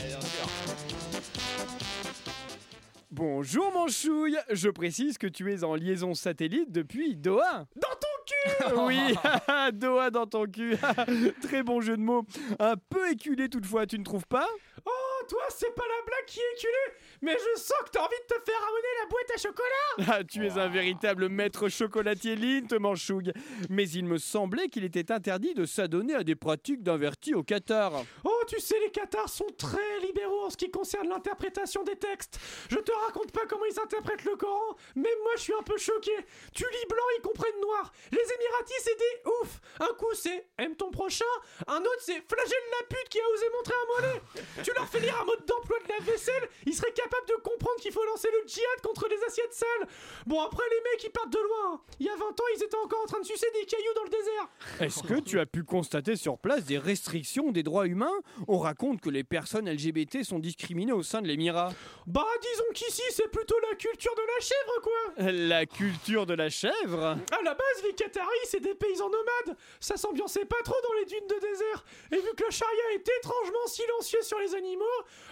[3.11, 7.65] Bonjour Manchouille, je précise que tu es en liaison satellite depuis Doha.
[7.75, 9.15] Dans ton cul Oui,
[9.73, 10.75] Doha dans ton cul.
[11.41, 12.25] Très bon jeu de mots.
[12.59, 14.47] Un peu éculé toutefois, tu ne trouves pas?
[14.85, 14.89] Oh,
[15.27, 18.35] toi, c'est pas la blague qui est culée, mais je sens que t'as envie de
[18.35, 19.65] te faire ramener la boîte à chocolat
[20.19, 23.31] Ah, tu es un véritable maître chocolatier Lint, Manchouille.
[23.69, 28.03] Mais il me semblait qu'il était interdit de s'adonner à des pratiques d'invertis au Qatar.
[28.23, 32.39] Oh, tu sais, les Qatars sont très libéraux en ce qui concerne l'interprétation des textes.
[32.69, 35.77] Je te raconte pas comment ils interprètent le Coran, même moi je suis un peu
[35.77, 36.11] choqué.
[36.53, 37.91] Tu lis blanc, ils comprennent noir.
[38.11, 39.59] Les Émiratis, c'est des ouf.
[39.79, 41.25] Un coup, c'est aime ton prochain,
[41.67, 44.21] un autre, c'est flagelle la pute qui a osé montrer un mollet.
[44.63, 47.75] Tu leur fais lire un mode d'emploi de la vaisselle, ils seraient capables de comprendre
[47.79, 49.87] qu'il faut lancer le djihad contre les assiettes sales.
[50.25, 51.81] Bon, après, les mecs, ils partent de loin.
[51.99, 54.03] Il y a 20 ans, ils étaient encore en train de sucer des cailloux dans
[54.03, 54.49] le désert.
[54.81, 58.17] Est-ce que tu as pu constater sur place des restrictions des droits humains?
[58.47, 61.71] On raconte que les personnes LGBT sont discriminées au sein de l'émirat.
[62.07, 65.31] Bah, disons qu'ici, c'est plutôt la culture de la chèvre, quoi.
[65.31, 67.17] La culture de la chèvre?
[67.31, 69.57] À la base, les Qataris, c'est des paysans nomades.
[69.79, 71.85] Ça s'ambiançait pas trop dans les dunes de désert.
[72.11, 74.85] Et vu que la charia est étrangement silencieuse sur les animaux,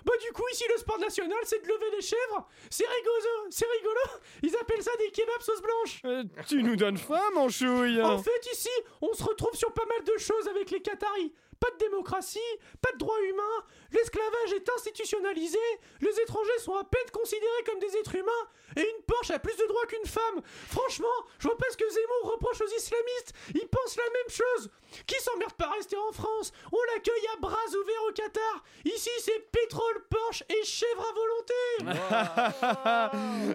[0.06, 2.48] bah du coup, ici, le sport national, c'est de lever les chèvres.
[2.70, 4.00] C'est rigolo, c'est rigolo.
[4.42, 6.02] Ils appellent ça des kebabs sauce blanche.
[6.06, 8.70] Euh, Tu nous donnes faim, manchouille En fait, ici,
[9.02, 11.34] on se retrouve sur pas mal de choses avec les Qataris.
[11.64, 12.40] Pas de démocratie,
[12.82, 15.58] pas de droits humains, l'esclavage est institutionnalisé,
[16.02, 18.32] les étrangers sont à peine considérés comme des êtres humains,
[18.76, 20.42] et une Porsche a plus de droits qu'une femme.
[20.68, 21.08] Franchement,
[21.40, 24.70] je vois pas ce que Zemmour reproche aux islamistes, ils pensent la même chose.
[25.08, 26.52] Qui s'emmerde pas à rester en France?
[26.70, 28.62] On l'accueille à bras ouverts au Qatar.
[28.84, 31.14] Ici, c'est pétrole, Porsche et chèvre à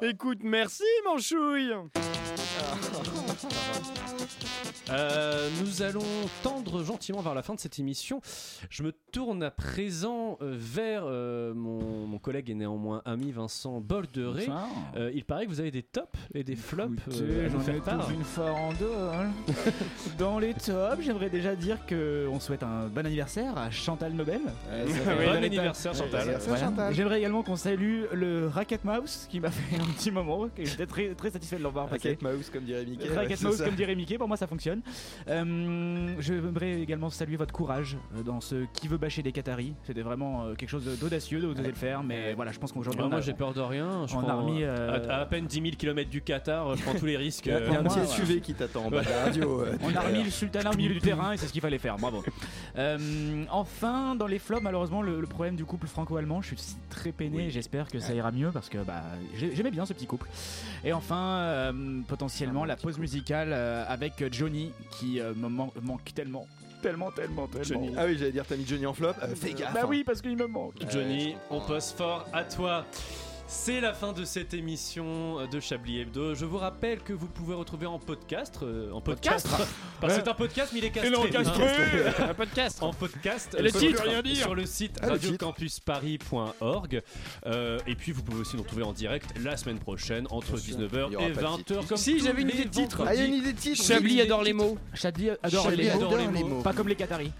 [0.00, 0.06] volonté.
[0.14, 1.74] Écoute, merci, manchouille
[4.90, 6.00] Euh, nous allons
[6.42, 7.97] tendre gentiment vers la fin de cette émission.
[8.70, 13.80] Je me tourne à présent euh, vers euh, mon, mon collègue et néanmoins ami Vincent
[13.80, 14.46] Bolderet.
[14.46, 14.68] Vincent.
[14.96, 18.06] Euh, il paraît que vous avez des tops et des flops euh, j'en ai part.
[18.06, 19.28] tous une farandole.
[20.18, 24.40] Dans les tops, j'aimerais déjà dire qu'on souhaite un bon anniversaire à Chantal Nobel.
[24.68, 24.86] Euh,
[25.38, 26.28] Bon anniversaire, Chantal.
[26.30, 26.92] Euh, voilà.
[26.92, 30.48] J'aimerais également qu'on salue le Racket Mouse qui m'a fait un petit moment.
[30.58, 32.10] J'étais très, très satisfait de le voir passer.
[32.10, 33.08] Racket Mouse, comme dirait Mickey.
[33.12, 33.64] Racket ouais, Mouse, ça.
[33.64, 34.80] comme dirait Mickey, pour moi ça fonctionne.
[35.28, 39.74] Euh, J'aimerais également saluer votre courage euh, dans ce qui veut bâcher des Qataris.
[39.84, 43.02] C'était vraiment euh, quelque chose d'audacieux de vous le faire, mais voilà, je pense qu'aujourd'hui
[43.04, 44.06] Ah, moi j'ai peur de rien.
[44.06, 46.82] Je on prends, a remis, euh, à, à peine 10 000 km du Qatar, je
[46.82, 47.46] prends tous les risques.
[47.46, 49.62] Il y a, un petit SUV qui t'attend radio.
[49.62, 51.78] euh, On a remis le sultanat au milieu du terrain et c'est ce qu'il fallait
[51.78, 52.22] faire, bravo.
[52.76, 57.10] Euh, enfin, dans les flops, malheureusement, le, le problème du couple franco-allemand, je suis très
[57.10, 59.02] peiné j'espère que ça ira mieux parce que bah,
[59.34, 60.28] j'ai- j'aimais bien ce petit couple.
[60.84, 61.72] Et enfin,
[62.06, 66.46] potentiellement, la pause musicale avec Johnny qui me man- manque tellement.
[66.82, 67.64] Tellement, tellement, tellement.
[67.64, 67.94] Johnny.
[67.96, 69.08] Ah oui, j'allais dire, t'as mis Johnny en flop.
[69.22, 69.72] Euh, fais gaffe.
[69.74, 69.86] Bah hein.
[69.88, 70.74] oui, parce qu'il me manque.
[70.90, 72.84] Johnny, on pose fort à toi.
[73.50, 76.34] C'est la fin de cette émission de Chablis Hebdo.
[76.34, 79.48] Je vous rappelle que vous pouvez retrouver en podcast, euh, en podcast,
[80.02, 81.10] parce que c'est un podcast mais il est castré.
[81.10, 82.26] Il est encastré, hein.
[82.28, 84.36] un podcast En podcast, Et le sur- titre rien dire.
[84.36, 85.46] sur le site Ah, le titre.
[85.46, 87.02] radiocampusparis.org.
[87.46, 90.60] Euh, et puis vous pouvez aussi nous retrouver en direct la semaine prochaine entre Bien
[90.60, 91.56] sûr, 19h il y aura et pas de 20h.
[91.56, 91.86] titre.
[91.88, 93.02] Comme Si, tous j'avais une les idée de titre.
[93.06, 93.48] Ah, il y a une vendredis.
[93.48, 93.82] idée de titre.
[93.84, 94.76] Chablis adore les mots.
[94.92, 96.62] Chablis adore Chablis les mots, adore les mots.
[96.62, 97.32] pas comme les Qataris.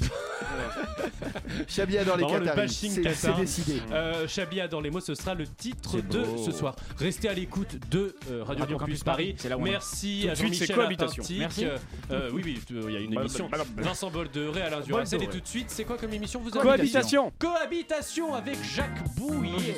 [1.68, 2.66] Chablis adore les Vraiment, le Qataris.
[2.66, 3.36] bashing C'est Qatar.
[3.40, 3.82] décidé.
[3.92, 4.26] Euh,
[4.62, 6.74] adore les mots, ce sera le titre de ce soir.
[6.98, 9.24] Restez à l'écoute de euh, Radio, Radio Campus, Campus Paris.
[9.24, 9.70] Paris, c'est là où on est.
[9.70, 11.24] Merci de à suite, Jean-Michel c'est cohabitation.
[11.38, 11.64] Merci.
[11.64, 11.78] Euh,
[12.10, 13.48] euh, oui, oui, euh, il y a une émission.
[13.76, 15.22] Vincent Bolderet, Alain Duracell.
[15.22, 19.74] Et tout de suite, c'est quoi comme émission vous avez Cohabitation Cohabitation avec Jacques Bouillet.